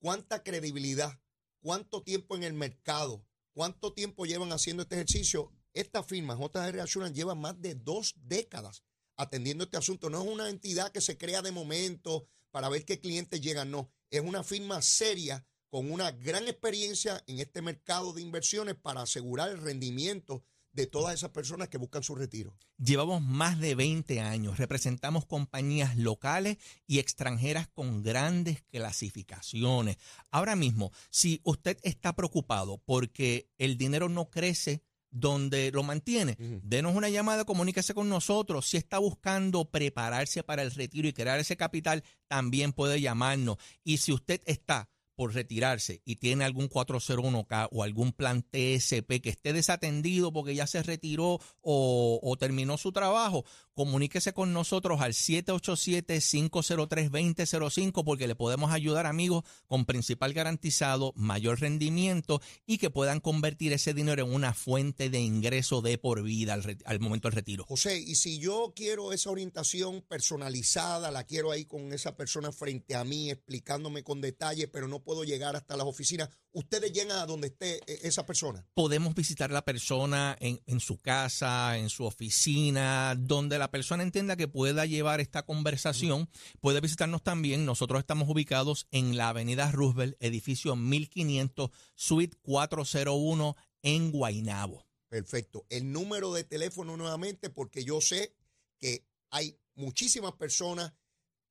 cuánta 0.00 0.42
credibilidad, 0.42 1.20
cuánto 1.60 2.02
tiempo 2.02 2.34
en 2.36 2.42
el 2.42 2.54
mercado, 2.54 3.24
cuánto 3.52 3.92
tiempo 3.92 4.26
llevan 4.26 4.50
haciendo 4.52 4.82
este 4.82 4.96
ejercicio. 4.96 5.52
Esta 5.72 6.02
firma, 6.02 6.36
JR 6.36 6.80
Assurance, 6.80 7.14
lleva 7.14 7.36
más 7.36 7.60
de 7.60 7.76
dos 7.76 8.14
décadas 8.16 8.82
atendiendo 9.16 9.64
este 9.64 9.76
asunto. 9.76 10.10
No 10.10 10.22
es 10.22 10.28
una 10.28 10.48
entidad 10.48 10.92
que 10.92 11.00
se 11.00 11.16
crea 11.16 11.42
de 11.42 11.52
momento 11.52 12.28
para 12.54 12.68
ver 12.68 12.84
qué 12.84 13.00
clientes 13.00 13.40
llegan, 13.40 13.72
no. 13.72 13.90
Es 14.10 14.20
una 14.20 14.44
firma 14.44 14.80
seria 14.80 15.44
con 15.70 15.90
una 15.90 16.12
gran 16.12 16.46
experiencia 16.46 17.20
en 17.26 17.40
este 17.40 17.62
mercado 17.62 18.12
de 18.12 18.22
inversiones 18.22 18.76
para 18.76 19.02
asegurar 19.02 19.50
el 19.50 19.60
rendimiento 19.60 20.44
de 20.70 20.86
todas 20.86 21.14
esas 21.14 21.30
personas 21.30 21.68
que 21.68 21.78
buscan 21.78 22.04
su 22.04 22.14
retiro. 22.14 22.56
Llevamos 22.78 23.22
más 23.22 23.58
de 23.58 23.74
20 23.74 24.20
años, 24.20 24.58
representamos 24.58 25.26
compañías 25.26 25.96
locales 25.96 26.58
y 26.86 27.00
extranjeras 27.00 27.66
con 27.66 28.04
grandes 28.04 28.62
clasificaciones. 28.70 29.96
Ahora 30.30 30.54
mismo, 30.54 30.92
si 31.10 31.40
usted 31.42 31.76
está 31.82 32.14
preocupado 32.14 32.78
porque 32.78 33.50
el 33.58 33.76
dinero 33.76 34.08
no 34.08 34.30
crece, 34.30 34.84
donde 35.14 35.70
lo 35.70 35.84
mantiene, 35.84 36.36
denos 36.38 36.96
una 36.96 37.08
llamada, 37.08 37.44
comuníquese 37.44 37.94
con 37.94 38.08
nosotros. 38.08 38.66
Si 38.66 38.76
está 38.76 38.98
buscando 38.98 39.70
prepararse 39.70 40.42
para 40.42 40.62
el 40.62 40.72
retiro 40.72 41.06
y 41.06 41.12
crear 41.12 41.38
ese 41.38 41.56
capital, 41.56 42.02
también 42.26 42.72
puede 42.72 43.00
llamarnos. 43.00 43.56
Y 43.84 43.98
si 43.98 44.12
usted 44.12 44.42
está 44.44 44.90
por 45.14 45.34
retirarse 45.34 46.00
y 46.04 46.16
tiene 46.16 46.44
algún 46.44 46.68
401k 46.68 47.68
o 47.70 47.82
algún 47.82 48.12
plan 48.12 48.42
TSP 48.42 49.20
que 49.22 49.30
esté 49.30 49.52
desatendido 49.52 50.32
porque 50.32 50.54
ya 50.54 50.66
se 50.66 50.82
retiró 50.82 51.38
o, 51.60 52.36
terminó 52.38 52.78
su 52.78 52.92
trabajo, 52.92 53.44
comuníquese 53.74 54.32
con 54.32 54.52
nosotros 54.52 55.00
al 55.00 55.12
787-503-2005 55.12 58.04
porque 58.04 58.26
le 58.26 58.34
podemos 58.34 58.72
ayudar 58.72 59.06
amigos 59.06 59.44
con 59.66 59.84
principal 59.84 60.34
garantizado, 60.34 61.12
mayor 61.16 61.60
rendimiento 61.60 62.40
y 62.66 62.78
que 62.78 62.90
puedan 62.90 63.20
convertir 63.20 63.72
ese 63.72 63.94
dinero 63.94 64.24
en 64.24 64.34
una 64.34 64.52
fuente 64.52 65.10
de 65.10 65.20
ingreso 65.20 65.80
de 65.80 65.96
por 65.98 66.22
vida 66.22 66.54
al, 66.54 66.78
al 66.84 67.00
momento 67.00 67.28
del 67.28 67.36
retiro. 67.36 67.64
José, 67.64 68.00
y 68.00 68.16
si 68.16 68.38
yo 68.38 68.72
quiero 68.74 69.12
esa 69.12 69.30
orientación 69.30 70.02
personalizada, 70.02 71.10
la 71.10 71.24
quiero 71.24 71.52
ahí 71.52 71.64
con 71.64 71.92
esa 71.92 72.16
persona 72.16 72.52
frente 72.52 72.94
a 72.94 73.04
mí 73.04 73.30
explicándome 73.30 74.02
con 74.02 74.20
detalle, 74.20 74.68
pero 74.68 74.88
no 74.88 75.03
puedo 75.04 75.24
llegar 75.24 75.54
hasta 75.56 75.76
las 75.76 75.86
oficinas. 75.86 76.30
¿Ustedes 76.52 76.92
llegan 76.92 77.18
a 77.18 77.26
donde 77.26 77.48
esté 77.48 77.76
eh, 77.86 78.00
esa 78.02 78.26
persona? 78.26 78.66
Podemos 78.74 79.14
visitar 79.14 79.50
a 79.50 79.54
la 79.54 79.64
persona 79.64 80.36
en, 80.40 80.60
en 80.66 80.80
su 80.80 80.98
casa, 81.00 81.78
en 81.78 81.90
su 81.90 82.04
oficina, 82.04 83.14
donde 83.16 83.58
la 83.58 83.70
persona 83.70 84.02
entienda 84.02 84.36
que 84.36 84.48
pueda 84.48 84.86
llevar 84.86 85.20
esta 85.20 85.44
conversación. 85.44 86.28
Puede 86.60 86.80
visitarnos 86.80 87.22
también. 87.22 87.64
Nosotros 87.64 88.00
estamos 88.00 88.28
ubicados 88.28 88.86
en 88.90 89.16
la 89.16 89.28
avenida 89.28 89.70
Roosevelt, 89.70 90.16
edificio 90.20 90.74
1500, 90.76 91.70
suite 91.94 92.36
401 92.42 93.56
en 93.82 94.10
Guaynabo. 94.10 94.86
Perfecto. 95.08 95.64
El 95.68 95.92
número 95.92 96.32
de 96.32 96.42
teléfono 96.42 96.96
nuevamente, 96.96 97.50
porque 97.50 97.84
yo 97.84 98.00
sé 98.00 98.34
que 98.80 99.06
hay 99.30 99.58
muchísimas 99.74 100.32
personas 100.32 100.92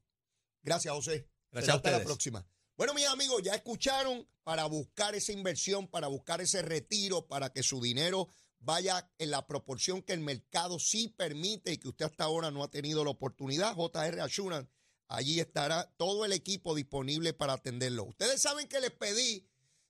Gracias, 0.63 0.93
José. 0.93 1.27
Gracias 1.51 1.65
Será 1.65 1.73
a 1.73 1.77
hasta 1.77 1.91
la 1.91 1.97
ustedes. 1.97 2.07
próxima. 2.07 2.47
Bueno, 2.79 2.93
mis 2.93 3.07
amigos, 3.07 3.41
ya 3.43 3.55
escucharon 3.55 4.25
para 4.41 4.65
buscar 4.65 5.13
esa 5.13 5.33
inversión, 5.33 5.89
para 5.89 6.07
buscar 6.07 6.39
ese 6.39 6.61
retiro, 6.61 7.27
para 7.27 7.51
que 7.51 7.61
su 7.61 7.81
dinero 7.81 8.29
vaya 8.59 9.11
en 9.17 9.31
la 9.31 9.45
proporción 9.45 10.01
que 10.01 10.13
el 10.13 10.21
mercado 10.21 10.79
sí 10.79 11.09
permite 11.09 11.73
y 11.73 11.77
que 11.77 11.89
usted 11.89 12.05
hasta 12.05 12.23
ahora 12.23 12.51
no 12.51 12.63
ha 12.63 12.71
tenido 12.71 13.03
la 13.03 13.09
oportunidad. 13.09 13.75
JR 13.75 14.21
Assurance, 14.21 14.71
allí 15.09 15.41
estará 15.41 15.93
todo 15.97 16.23
el 16.23 16.31
equipo 16.31 16.73
disponible 16.73 17.33
para 17.33 17.51
atenderlo. 17.51 18.05
Ustedes 18.05 18.41
saben 18.41 18.69
que 18.69 18.79
les 18.79 18.91
pedí, 18.91 19.45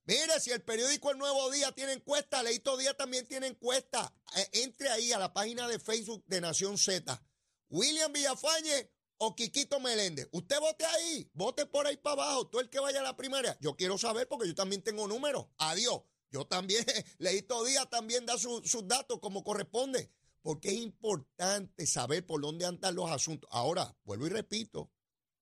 mire, 0.05 0.39
si 0.39 0.49
el 0.49 0.63
periódico 0.63 1.11
El 1.11 1.19
Nuevo 1.19 1.51
Día 1.51 1.71
tiene 1.73 1.93
encuesta, 1.93 2.41
Leito 2.41 2.75
Día 2.75 2.97
también 2.97 3.27
tiene 3.27 3.45
encuesta. 3.45 4.11
Eh, 4.35 4.49
entre 4.63 4.89
ahí 4.89 5.11
a 5.11 5.19
la 5.19 5.31
página 5.31 5.67
de 5.67 5.77
Facebook 5.77 6.23
de 6.25 6.41
Nación 6.41 6.75
Z. 6.75 7.21
William 7.69 8.11
Villafañe 8.11 8.89
o 9.19 9.35
Quiquito 9.35 9.79
Meléndez. 9.79 10.27
Usted 10.31 10.59
vote 10.59 10.85
ahí, 10.85 11.29
vote 11.33 11.65
por 11.65 11.85
ahí 11.87 11.97
para 11.97 12.23
abajo, 12.23 12.47
todo 12.47 12.61
el 12.61 12.69
que 12.69 12.79
vaya 12.79 12.99
a 13.01 13.03
la 13.03 13.15
primaria. 13.15 13.57
Yo 13.61 13.75
quiero 13.75 13.97
saber 13.97 14.27
porque 14.27 14.47
yo 14.47 14.55
también 14.55 14.81
tengo 14.81 15.07
números. 15.07 15.45
Adiós. 15.57 16.01
Yo 16.31 16.45
también, 16.45 16.85
Leito 17.17 17.63
Díaz 17.63 17.89
también 17.89 18.25
da 18.25 18.37
su- 18.37 18.61
sus 18.63 18.87
datos 18.87 19.19
como 19.19 19.43
corresponde, 19.43 20.11
porque 20.41 20.69
es 20.69 20.75
importante 20.75 21.85
saber 21.87 22.25
por 22.25 22.39
dónde 22.41 22.65
andan 22.65 22.95
los 22.95 23.09
asuntos. 23.09 23.49
Ahora, 23.51 23.97
vuelvo 24.03 24.27
y 24.27 24.29
repito, 24.29 24.91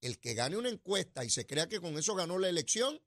el 0.01 0.17
que 0.19 0.33
gane 0.33 0.55
una 0.57 0.69
encuesta 0.69 1.25
y 1.25 1.29
se 1.29 1.45
crea 1.45 1.67
que 1.67 1.81
con 1.81 1.97
eso 1.97 2.15
ganó 2.15 2.37
la 2.39 2.47
elección, 2.49 3.01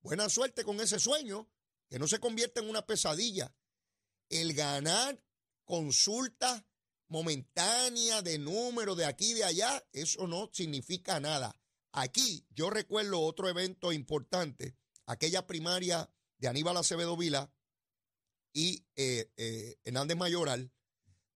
buena 0.00 0.28
suerte 0.28 0.64
con 0.64 0.80
ese 0.80 0.98
sueño, 0.98 1.48
que 1.88 1.98
no 1.98 2.08
se 2.08 2.18
convierta 2.18 2.60
en 2.60 2.68
una 2.68 2.84
pesadilla. 2.84 3.54
El 4.28 4.52
ganar 4.54 5.22
consultas 5.64 6.64
momentánea 7.10 8.22
de 8.22 8.38
números 8.38 8.96
de 8.96 9.04
aquí 9.04 9.32
y 9.32 9.34
de 9.34 9.44
allá, 9.44 9.84
eso 9.92 10.26
no 10.26 10.48
significa 10.52 11.20
nada. 11.20 11.54
Aquí 11.92 12.46
yo 12.50 12.70
recuerdo 12.70 13.20
otro 13.20 13.48
evento 13.48 13.92
importante, 13.92 14.76
aquella 15.06 15.46
primaria 15.46 16.08
de 16.38 16.48
Aníbal 16.48 16.76
Acevedo 16.76 17.16
Vila 17.16 17.52
y 18.52 18.86
eh, 18.94 19.30
eh, 19.36 19.76
Hernández 19.84 20.16
Mayoral, 20.16 20.72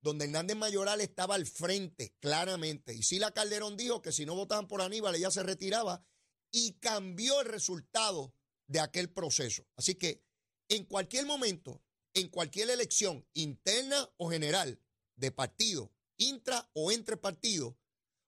donde 0.00 0.26
Hernández 0.26 0.56
Mayoral 0.56 1.00
estaba 1.00 1.34
al 1.34 1.46
frente 1.46 2.14
claramente. 2.20 2.94
Y 2.94 3.02
Sila 3.02 3.32
Calderón 3.32 3.76
dijo 3.76 4.00
que 4.00 4.12
si 4.12 4.24
no 4.24 4.37
votaban 4.37 4.68
por 4.68 4.80
Aníbal, 4.80 5.16
ella 5.16 5.32
se 5.32 5.42
retiraba 5.42 6.06
y 6.52 6.74
cambió 6.74 7.40
el 7.40 7.48
resultado 7.48 8.32
de 8.68 8.78
aquel 8.78 9.10
proceso. 9.10 9.66
Así 9.76 9.96
que 9.96 10.22
en 10.68 10.84
cualquier 10.84 11.26
momento, 11.26 11.82
en 12.14 12.28
cualquier 12.28 12.70
elección 12.70 13.26
interna 13.34 14.08
o 14.18 14.30
general 14.30 14.80
de 15.16 15.31
partido, 15.31 15.92
intra 16.16 16.70
o 16.74 16.90
entre 16.90 17.16
partidos, 17.16 17.74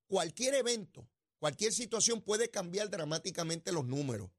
cualquier 0.06 0.54
evento, 0.54 1.08
cualquier 1.38 1.72
situación 1.72 2.22
puede 2.22 2.50
cambiar 2.50 2.90
dramáticamente 2.90 3.72
los 3.72 3.84
números. 3.84 4.30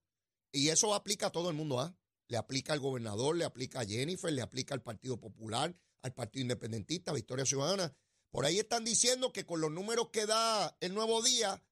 Y 0.51 0.69
eso 0.69 0.93
aplica 0.93 1.27
a 1.27 1.31
todo 1.31 1.49
el 1.49 1.55
mundo, 1.55 1.79
¿ah? 1.79 1.95
Le 2.27 2.37
aplica 2.37 2.73
al 2.73 2.79
gobernador, 2.79 3.35
le 3.35 3.45
aplica 3.45 3.81
a 3.81 3.85
Jennifer, 3.85 4.31
le 4.31 4.41
aplica 4.41 4.73
al 4.73 4.81
Partido 4.81 5.19
Popular, 5.19 5.75
al 6.01 6.13
Partido 6.13 6.41
Independentista, 6.41 7.13
Victoria 7.13 7.45
Ciudadana. 7.45 7.95
Por 8.31 8.45
ahí 8.45 8.59
están 8.59 8.83
diciendo 8.83 9.31
que 9.31 9.45
con 9.45 9.61
los 9.61 9.71
números 9.71 10.09
que 10.09 10.25
da 10.25 10.75
el 10.81 10.93
nuevo 10.93 11.21
día, 11.21 11.63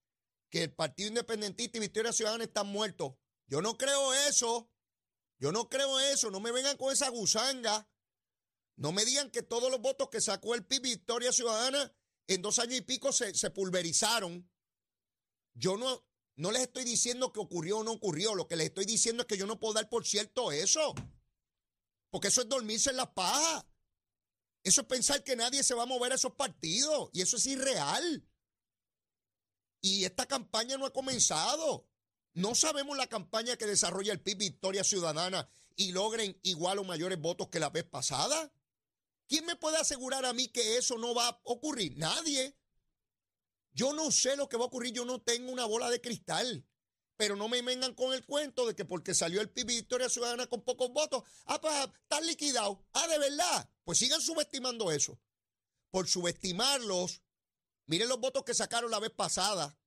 que 0.50 0.64
el 0.64 0.74
Partido 0.74 1.10
Independentista 1.10 1.78
y 1.78 1.82
Victoria 1.82 2.14
Ciudadana 2.14 2.46
están 2.46 2.68
muertos. 2.68 3.16
Yo 3.48 3.62
no 3.62 3.78
creo 3.78 4.14
eso. 4.14 4.70
Yo 5.38 5.52
no 5.52 5.70
creo 5.70 6.00
eso. 6.00 6.32
No 6.32 6.40
me 6.40 6.52
vengan 6.52 6.78
con 6.78 6.94
esa 6.94 7.10
gusanga. 7.10 7.88
No 8.78 8.92
me 8.92 9.06
digan 9.06 9.32
que 9.32 9.42
todos 9.42 9.72
los 9.72 9.82
votos 9.82 10.10
que 10.10 10.22
sacó 10.22 10.54
el 10.54 10.66
PIB 10.66 10.82
Victoria 10.82 11.32
Ciudadana 11.32 11.94
en 12.28 12.42
dos 12.42 12.60
años 12.60 12.76
y 12.76 12.82
pico 12.82 13.12
se, 13.12 13.50
pulverizaron. 13.52 14.50
Yo 15.54 15.78
no, 15.78 16.06
no 16.36 16.52
les 16.52 16.64
estoy 16.64 16.84
diciendo 16.84 17.32
que 17.32 17.40
ocurrió 17.40 17.80
o 17.80 17.84
no 17.84 17.94
ocurrió. 17.94 18.36
Lo 18.36 18.48
que 18.48 18.58
les 18.58 18.68
estoy 18.68 18.86
diciendo 18.86 19.24
es 19.24 19.28
que 19.28 19.38
yo 19.38 19.46
no 19.46 19.60
puedo 19.60 19.76
dar 19.76 19.90
por 19.90 20.06
cierto 20.06 20.52
eso. 20.52 20.94
Porque 22.10 22.28
eso 22.28 22.42
es 22.42 22.50
dormirse 22.50 22.90
en 22.90 22.98
la 22.98 23.14
paja. 23.14 23.66
Eso 24.64 24.82
es 24.82 24.88
pensar 24.88 25.24
que 25.24 25.36
nadie 25.36 25.64
se 25.64 25.76
va 25.76 25.84
a 25.84 25.88
mover 25.88 26.12
a 26.12 26.16
esos 26.16 26.34
partidos. 26.34 27.10
Y 27.14 27.22
eso 27.22 27.38
es 27.38 27.46
irreal. 27.46 28.28
Y 29.80 30.04
esta 30.04 30.26
campaña 30.26 30.78
no 30.78 30.86
ha 30.86 30.94
comenzado. 30.94 31.88
No 32.34 32.56
sabemos 32.56 32.98
la 32.98 33.08
campaña 33.08 33.56
que 33.56 33.66
desarrolla 33.66 34.12
el 34.12 34.20
PIB 34.20 34.38
Victoria 34.40 34.84
Ciudadana 34.84 35.48
y 35.78 35.94
logren 35.94 36.38
igual 36.44 36.80
o 36.80 36.84
mayores 36.84 37.20
votos 37.22 37.48
que 37.48 37.60
la 37.60 37.70
vez 37.70 37.86
pasada. 37.86 38.52
¿Quién 39.28 39.46
me 39.46 39.56
puede 39.56 39.78
asegurar 39.78 40.26
a 40.26 40.34
mí 40.34 40.48
que 40.50 40.78
eso 40.78 40.98
no 40.98 41.14
va 41.16 41.28
a 41.28 41.42
ocurrir? 41.44 41.98
Nadie. 41.98 42.58
Yo 43.74 43.94
no 43.94 44.12
sé 44.12 44.36
lo 44.36 44.48
que 44.48 44.58
va 44.58 44.64
a 44.64 44.68
ocurrir, 44.68 44.94
yo 44.94 45.06
no 45.06 45.22
tengo 45.22 45.52
una 45.52 45.66
bola 45.66 45.90
de 45.90 46.00
cristal. 46.00 46.66
Pero 47.18 47.36
no 47.36 47.48
me 47.48 47.62
vengan 47.62 47.94
con 47.94 48.14
el 48.14 48.26
cuento 48.26 48.68
de 48.68 48.76
que 48.76 48.86
porque 48.86 49.14
salió 49.14 49.42
el 49.42 49.50
PIB 49.50 49.68
Victoria 49.68 50.10
Ciudadana 50.10 50.48
con 50.48 50.64
pocos 50.64 50.92
votos, 50.92 51.24
ah, 51.46 51.60
pues 51.62 51.74
están 52.02 52.26
liquidados. 52.28 52.78
Ah, 52.94 53.08
de 53.08 53.18
verdad. 53.18 53.70
Pues 53.84 54.00
sigan 54.00 54.22
subestimando 54.22 54.92
eso. 54.92 55.20
Por 55.92 56.08
subestimarlos, 56.10 57.22
miren 57.86 58.10
los 58.10 58.20
votos 58.20 58.44
que 58.44 58.54
sacaron 58.54 58.92
la 58.92 59.00
vez 59.00 59.12
pasada. 59.12 59.78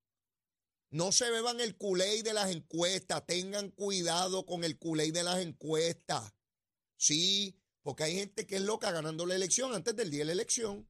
No 0.90 1.12
se 1.12 1.31
beban 1.31 1.61
el 1.61 1.77
culé 1.77 2.22
de 2.22 2.33
las 2.33 2.51
encuestas. 2.51 3.27
Tengan 3.27 3.70
cuidado 3.70 4.46
con 4.46 4.64
el 4.64 4.79
culé 4.79 5.12
de 5.12 5.22
las 5.22 5.40
encuestas. 5.40 6.33
Sí, 6.96 7.59
porque 7.88 8.05
hay 8.05 8.16
gente 8.16 8.46
que 8.46 8.57
es 8.57 8.61
loca 8.61 8.92
ganando 8.92 9.24
la 9.24 9.35
elección 9.35 9.74
antes 9.74 9.96
del 9.96 10.11
día 10.11 10.18
de 10.18 10.24
la 10.27 10.33
elección. 10.33 10.87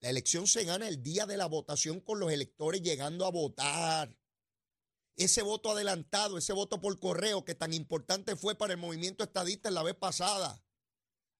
La 0.00 0.10
elección 0.10 0.46
se 0.46 0.64
gana 0.64 0.86
el 0.86 1.02
día 1.02 1.24
de 1.24 1.38
la 1.38 1.46
votación 1.46 2.00
con 2.00 2.20
los 2.20 2.30
electores 2.30 2.82
llegando 2.82 3.24
a 3.24 3.30
votar. 3.30 4.14
Ese 5.16 5.40
voto 5.40 5.70
adelantado, 5.70 6.36
ese 6.36 6.52
voto 6.52 6.78
por 6.78 7.00
correo 7.00 7.46
que 7.46 7.54
tan 7.54 7.72
importante 7.72 8.36
fue 8.36 8.54
para 8.54 8.74
el 8.74 8.80
movimiento 8.80 9.24
estadista 9.24 9.70
en 9.70 9.74
la 9.74 9.82
vez 9.82 9.94
pasada. 9.94 10.62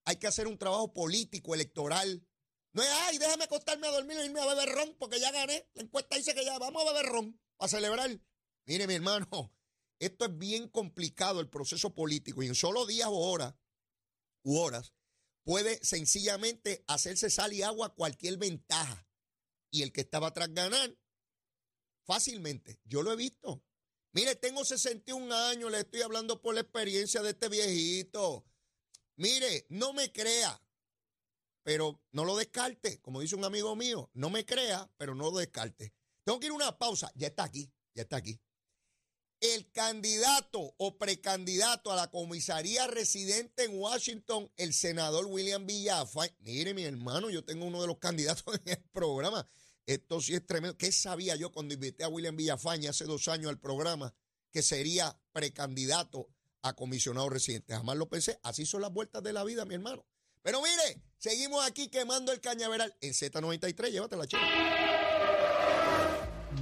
Hay 0.07 0.17
que 0.17 0.29
hacer 0.29 0.47
un 0.47 0.57
trabajo 0.57 0.95
político, 0.95 1.55
electoral. 1.55 2.27
No 2.73 2.83
es, 2.83 2.89
ay, 2.89 3.19
déjame 3.19 3.45
acostarme 3.45 3.87
a 3.87 3.91
dormir 3.91 4.17
e 4.17 4.25
irme 4.25 4.41
a 4.41 4.47
beber 4.47 4.71
ron 4.71 4.97
porque 4.99 5.21
ya 5.21 5.31
gané. 5.31 5.69
La 5.75 5.83
encuesta 5.83 6.17
dice 6.17 6.35
que 6.35 6.47
ya 6.47 6.59
vamos 6.59 6.83
a 6.87 6.91
beber 6.91 7.05
ron 7.05 7.39
para 7.59 7.69
celebrar. 7.69 8.19
Mire, 8.65 8.87
mi 8.87 8.95
hermano, 8.95 9.55
esto 9.99 10.25
es 10.25 10.39
bien 10.39 10.69
complicado 10.69 11.39
el 11.41 11.51
proceso 11.51 11.95
político 11.95 12.43
y 12.43 12.47
en 12.47 12.55
solo 12.55 12.87
días 12.87 13.09
o 13.09 13.19
horas 13.19 13.53
u 14.43 14.59
horas 14.59 14.93
puede 15.45 15.85
sencillamente 15.85 16.85
hacerse 16.87 17.31
sal 17.31 17.53
y 17.53 17.63
agua 17.63 17.95
cualquier 17.95 18.37
ventaja. 18.39 19.07
Y 19.71 19.83
el 19.83 19.93
que 19.93 20.03
estaba 20.03 20.29
atrás 20.29 20.53
ganar 20.53 20.97
fácilmente. 22.05 22.81
Yo 22.85 23.03
lo 23.03 23.13
he 23.13 23.17
visto. 23.17 23.65
Mire, 24.13 24.37
tengo 24.37 24.65
61 24.65 25.35
años, 25.35 25.71
le 25.71 25.81
estoy 25.81 26.03
hablando 26.03 26.43
por 26.43 26.55
la 26.55 26.61
experiencia 26.61 27.23
de 27.23 27.31
este 27.31 27.49
viejito. 27.49 28.45
Mire, 29.17 29.67
no 29.71 29.95
me 29.95 30.13
crea, 30.13 30.63
pero 31.63 32.03
no 32.11 32.25
lo 32.25 32.37
descarte, 32.37 33.01
como 33.01 33.21
dice 33.21 33.37
un 33.37 33.45
amigo 33.45 33.75
mío, 33.75 34.11
no 34.13 34.29
me 34.29 34.45
crea, 34.45 34.91
pero 34.99 35.15
no 35.15 35.31
lo 35.31 35.39
descarte. 35.39 35.95
Tengo 36.25 36.39
que 36.39 36.47
ir 36.47 36.53
a 36.53 36.57
una 36.57 36.79
pausa, 36.79 37.11
ya 37.15 37.29
está 37.29 37.45
aquí, 37.45 37.73
ya 37.95 38.03
está 38.03 38.17
aquí. 38.17 38.39
El 39.43 39.73
candidato 39.73 40.73
o 40.79 40.97
precandidato 40.97 41.91
a 41.91 41.97
la 41.97 42.09
comisaría 42.13 42.87
residente 42.87 43.65
en 43.65 43.77
Washington, 43.77 44.49
el 44.57 44.73
senador 44.73 45.27
William 45.27 45.67
Villafañe. 45.67 46.33
Mire, 46.39 46.75
mi 46.75 46.85
hermano, 46.85 47.29
yo 47.29 47.45
tengo 47.45 47.65
uno 47.65 47.81
de 47.81 47.89
los 47.89 47.99
candidatos 47.99 48.45
en 48.65 48.75
el 48.75 48.85
programa. 48.93 49.45
Esto 49.85 50.21
sí 50.21 50.35
es 50.35 50.47
tremendo. 50.47 50.79
¿Qué 50.79 50.93
sabía 50.93 51.35
yo 51.35 51.51
cuando 51.51 51.75
invité 51.75 52.05
a 52.05 52.09
William 52.09 52.37
Villafañe 52.37 52.87
hace 52.87 53.05
dos 53.05 53.27
años 53.27 53.49
al 53.49 53.59
programa 53.59 54.15
que 54.53 54.63
sería 54.63 55.21
precandidato 55.33 56.29
a 56.63 56.77
comisionado 56.77 57.29
residente? 57.29 57.75
Jamás 57.75 57.97
lo 57.97 58.09
pensé. 58.09 58.39
Así 58.45 58.65
son 58.65 58.81
las 58.81 58.93
vueltas 58.93 59.25
de 59.25 59.33
la 59.33 59.43
vida, 59.43 59.65
mi 59.65 59.75
hermano. 59.75 60.07
Pero 60.43 60.63
mire, 60.63 61.03
seguimos 61.19 61.67
aquí 61.67 61.89
quemando 61.89 62.31
el 62.31 62.41
cañaveral 62.41 62.97
en 63.01 63.13
Z93. 63.13 63.91
Llévatela, 63.91 64.25
chica. 64.29 65.02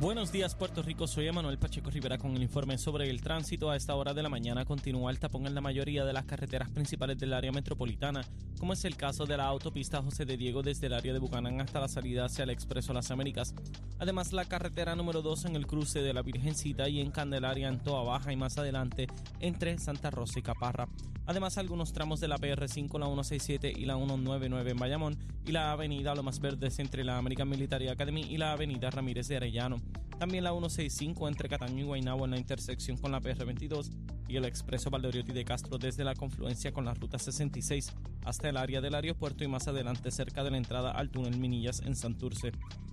Buenos 0.01 0.33
días, 0.33 0.55
Puerto 0.55 0.83
Rico. 0.83 1.07
Soy 1.07 1.27
Emanuel 1.27 1.59
Pacheco 1.59 1.91
Rivera 1.91 2.17
con 2.17 2.35
el 2.35 2.43
informe 2.43 2.79
sobre 2.79 3.11
el 3.11 3.21
tránsito. 3.21 3.71
A 3.71 3.77
esta 3.77 3.95
hora 3.95 4.15
de 4.15 4.23
la 4.23 4.31
mañana 4.31 4.65
continúa 4.65 5.11
el 5.11 5.19
tapón 5.19 5.47
en 5.47 5.55
la 5.55 5.61
mayoría 5.61 6.07
de 6.07 6.15
las 6.15 6.25
carreteras 6.25 6.71
principales 6.71 7.19
del 7.19 7.35
área 7.35 7.53
metropolitana, 7.53 8.23
como 8.59 8.73
es 8.73 8.87
el 8.87 8.97
caso 8.97 9.27
de 9.27 9.37
la 9.37 9.45
autopista 9.45 10.01
José 10.01 10.25
de 10.25 10.39
Diego 10.39 10.63
desde 10.63 10.87
el 10.87 10.95
área 10.95 11.13
de 11.13 11.19
Bucanán 11.19 11.61
hasta 11.61 11.81
la 11.81 11.89
salida 11.89 12.25
hacia 12.25 12.45
el 12.45 12.51
Expreso 12.51 12.95
Las 12.95 13.11
Américas. 13.11 13.55
Además, 13.99 14.33
la 14.33 14.47
carretera 14.47 14.97
número 14.97 15.21
2 15.21 15.45
en 15.45 15.57
el 15.57 15.67
cruce 15.67 16.01
de 16.01 16.15
la 16.15 16.23
Virgencita 16.23 16.89
y 16.89 17.03
en 17.03 17.11
Candelaria 17.11 17.69
en 17.69 17.81
Toa 17.81 18.03
Baja 18.03 18.33
y 18.33 18.37
más 18.37 18.57
adelante 18.57 19.07
entre 19.39 19.77
Santa 19.77 20.09
Rosa 20.11 20.39
y 20.39 20.43
Caparra. 20.43 20.89
Además, 21.27 21.59
algunos 21.59 21.93
tramos 21.93 22.21
de 22.21 22.29
la 22.29 22.39
PR5, 22.39 22.99
la 22.99 23.07
167 23.07 23.73
y 23.77 23.85
la 23.85 23.97
199 23.97 24.71
en 24.71 24.79
Bayamón 24.79 25.19
y 25.45 25.53
la 25.53 25.73
avenida 25.73 26.15
Lomas 26.15 26.41
Verdes 26.41 26.79
entre 26.79 27.05
la 27.05 27.19
American 27.19 27.49
Military 27.49 27.89
Academy 27.89 28.23
y 28.23 28.39
la 28.39 28.53
avenida 28.53 28.91
Ramírez 28.91 29.29
de 29.29 29.37
Arellano. 29.37 29.81
También 30.21 30.45
la 30.45 30.51
165 30.51 31.29
entre 31.29 31.49
Cataño 31.49 31.79
y 31.79 31.83
Guaynabo 31.83 32.27
en 32.27 32.33
la 32.33 32.37
intersección 32.37 32.99
con 32.99 33.11
la 33.11 33.23
PR22 33.23 33.89
y 34.31 34.37
el 34.37 34.45
expreso 34.45 34.91
Valdoriotti 34.91 35.33
de 35.33 35.45
Castro 35.45 35.77
desde 35.77 36.05
la 36.05 36.15
confluencia 36.15 36.73
con 36.73 36.85
la 36.85 36.95
ruta 36.95 37.19
66 37.19 37.93
hasta 38.25 38.49
el 38.49 38.57
área 38.57 38.81
del 38.81 38.95
aeropuerto 38.95 39.43
y 39.43 39.49
más 39.49 39.67
adelante 39.67 40.11
cerca 40.13 40.45
de 40.45 40.53
la 40.53 40.57
entrada 40.57 40.93
al 40.93 41.11
túnel 41.11 41.37
Minillas 41.37 41.81
en 41.81 41.97
Santurce. 41.97 42.53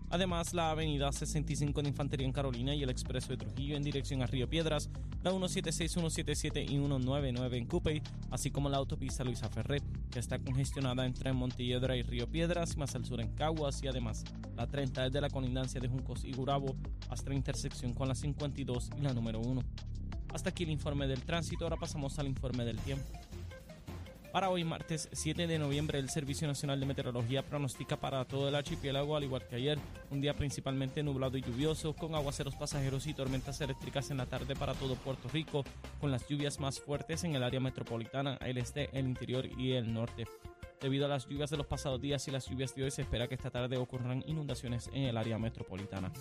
Además, 0.10 0.54
la 0.54 0.72
avenida 0.72 1.12
65 1.12 1.82
de 1.82 1.90
Infantería 1.90 2.26
en 2.26 2.32
Carolina 2.32 2.74
y 2.74 2.82
el 2.82 2.90
expreso 2.90 3.30
de 3.30 3.38
Trujillo 3.38 3.76
en 3.76 3.84
dirección 3.84 4.22
a 4.22 4.26
Río 4.26 4.50
Piedras, 4.50 4.90
la 5.22 5.32
176, 5.32 5.92
177 5.92 6.64
y 6.64 6.70
199 6.70 7.58
en 7.58 7.66
Cupey, 7.66 8.02
así 8.32 8.50
como 8.50 8.70
la 8.70 8.78
autopista 8.78 9.26
Luisa 9.26 9.50
Ferré, 9.50 9.82
que 10.10 10.20
está 10.20 10.40
congestionada 10.40 11.06
entre 11.06 11.34
Montelledra 11.34 11.98
y 11.98 12.04
Río 12.04 12.28
Piedras, 12.28 12.76
y 12.76 12.78
más 12.78 12.96
al 12.96 13.06
sur 13.06 13.20
en 13.20 13.36
Caguas, 13.36 13.84
y 13.84 13.88
además 13.88 14.24
la 14.56 14.66
30 14.66 15.04
desde 15.04 15.20
la 15.20 15.30
colindancia 15.30 15.82
de 15.82 15.90
Juncos 15.90 16.24
y 16.24 16.32
Gurabo 16.32 16.74
hasta 17.10 17.30
la 17.30 17.36
intersección 17.36 17.94
con 17.94 18.08
la 18.08 18.16
52 18.16 18.90
y 18.98 19.02
la 19.02 19.14
número 19.14 19.42
1. 19.42 19.62
Hasta 20.38 20.52
aquí 20.52 20.66
el 20.66 20.70
informe 20.70 21.08
del 21.08 21.24
tránsito, 21.24 21.66
ahora 21.66 21.78
pasamos 21.78 22.20
al 22.20 22.28
informe 22.28 22.64
del 22.64 22.78
tiempo. 22.78 23.04
Para 24.32 24.52
hoy, 24.52 24.64
martes 24.64 25.10
7 25.12 25.48
de 25.48 25.58
noviembre, 25.58 25.98
el 25.98 26.12
Servicio 26.12 26.48
Nacional 26.48 26.80
de 26.80 26.86
Meteorología 26.86 27.42
pronostica 27.42 27.98
para 27.98 28.24
todo 28.24 28.48
el 28.48 28.54
archipiélago, 28.54 29.18
al 29.18 29.24
igual 29.24 29.48
que 29.48 29.56
ayer, 29.56 29.80
un 30.12 30.22
día 30.22 30.36
principalmente 30.36 31.02
nublado 31.02 31.40
y 31.40 31.42
lluvioso, 31.42 31.96
con 31.96 32.14
aguaceros 32.14 32.54
pasajeros 32.54 33.08
y 33.08 33.16
tormentas 33.16 33.60
eléctricas 33.62 34.12
en 34.12 34.18
la 34.18 34.28
tarde 34.28 34.56
para 34.56 34.76
todo 34.76 34.94
Puerto 34.94 35.28
Rico, 35.28 35.64
con 36.00 36.12
las 36.12 36.28
lluvias 36.28 36.60
más 36.60 36.80
fuertes 36.80 37.24
en 37.24 37.34
el 37.34 37.42
área 37.42 37.60
metropolitana, 37.60 38.38
el 38.42 38.60
este, 38.60 38.92
el 38.94 39.08
interior 39.08 39.48
y 39.58 39.72
el 39.72 39.92
norte. 39.92 40.28
Debido 40.80 41.06
a 41.06 41.10
las 41.10 41.28
lluvias 41.28 41.50
de 41.50 41.58
los 41.58 41.66
pasados 41.66 42.00
días 42.00 42.28
y 42.28 42.32
las 42.32 42.48
lluvias 42.48 42.76
de 42.76 42.84
hoy, 42.84 42.92
se 42.92 43.02
espera 43.02 43.28
que 43.28 43.34
esta 43.34 43.50
tarde 43.50 43.78
ocurran 43.78 44.24
inundaciones 44.28 44.90
en 44.94 45.06
el 45.06 45.18
área 45.18 45.40
metropolitana. 45.40 46.12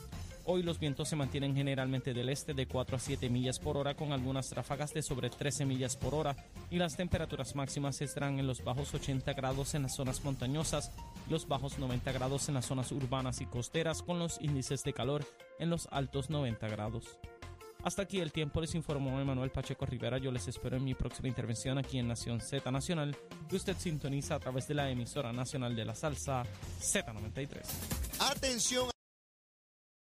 Hoy 0.47 0.63
los 0.63 0.79
vientos 0.79 1.09
se 1.11 1.17
mantienen 1.17 1.55
generalmente 1.55 2.15
del 2.15 2.31
este 2.31 2.55
de 2.55 2.67
4 2.67 2.97
a 2.97 2.99
7 2.99 3.29
millas 3.29 3.59
por 3.59 3.77
hora, 3.77 3.95
con 3.95 4.13
algunas 4.13 4.53
ráfagas 4.53 4.95
de 4.95 5.03
sobre 5.03 5.29
13 5.29 5.67
millas 5.67 5.97
por 5.97 6.15
hora, 6.15 6.37
y 6.71 6.77
las 6.77 6.97
temperaturas 6.97 7.55
máximas 7.55 8.01
estarán 8.01 8.39
en 8.39 8.47
los 8.47 8.65
bajos 8.65 8.95
80 8.95 9.31
grados 9.35 9.75
en 9.75 9.83
las 9.83 9.95
zonas 9.95 10.25
montañosas 10.25 10.91
y 11.27 11.33
los 11.33 11.47
bajos 11.47 11.79
90 11.79 12.11
grados 12.13 12.49
en 12.49 12.55
las 12.55 12.65
zonas 12.65 12.93
urbanas 12.93 13.43
y 13.43 13.47
costeras, 13.47 14.03
con 14.03 14.19
los 14.19 14.41
índices 14.41 14.83
de 14.85 14.95
calor 14.95 15.23
en 15.59 15.69
los 15.69 15.87
altos 15.91 16.31
90 16.31 16.67
grados. 16.69 17.19
Hasta 17.87 18.03
aquí 18.03 18.19
el 18.19 18.33
tiempo, 18.33 18.61
les 18.61 18.75
informó 18.75 19.21
Emanuel 19.21 19.53
Pacheco 19.53 19.87
Rivera. 19.87 20.19
Yo 20.19 20.33
les 20.33 20.49
espero 20.49 20.77
en 20.77 20.83
mi 20.83 20.97
próxima 20.97 21.29
intervención 21.29 21.79
aquí 21.79 22.01
en 22.01 22.09
Nación 22.09 22.41
Z 22.41 22.69
Nacional, 22.73 23.17
que 23.49 23.55
usted 23.55 23.77
sintoniza 23.79 24.35
a 24.35 24.41
través 24.41 24.67
de 24.67 24.75
la 24.75 24.91
emisora 24.91 25.33
nacional 25.33 25.77
de 25.77 25.85
la 25.85 25.95
salsa 25.95 26.43
Z93. 26.81 27.61
Atención. 28.19 28.91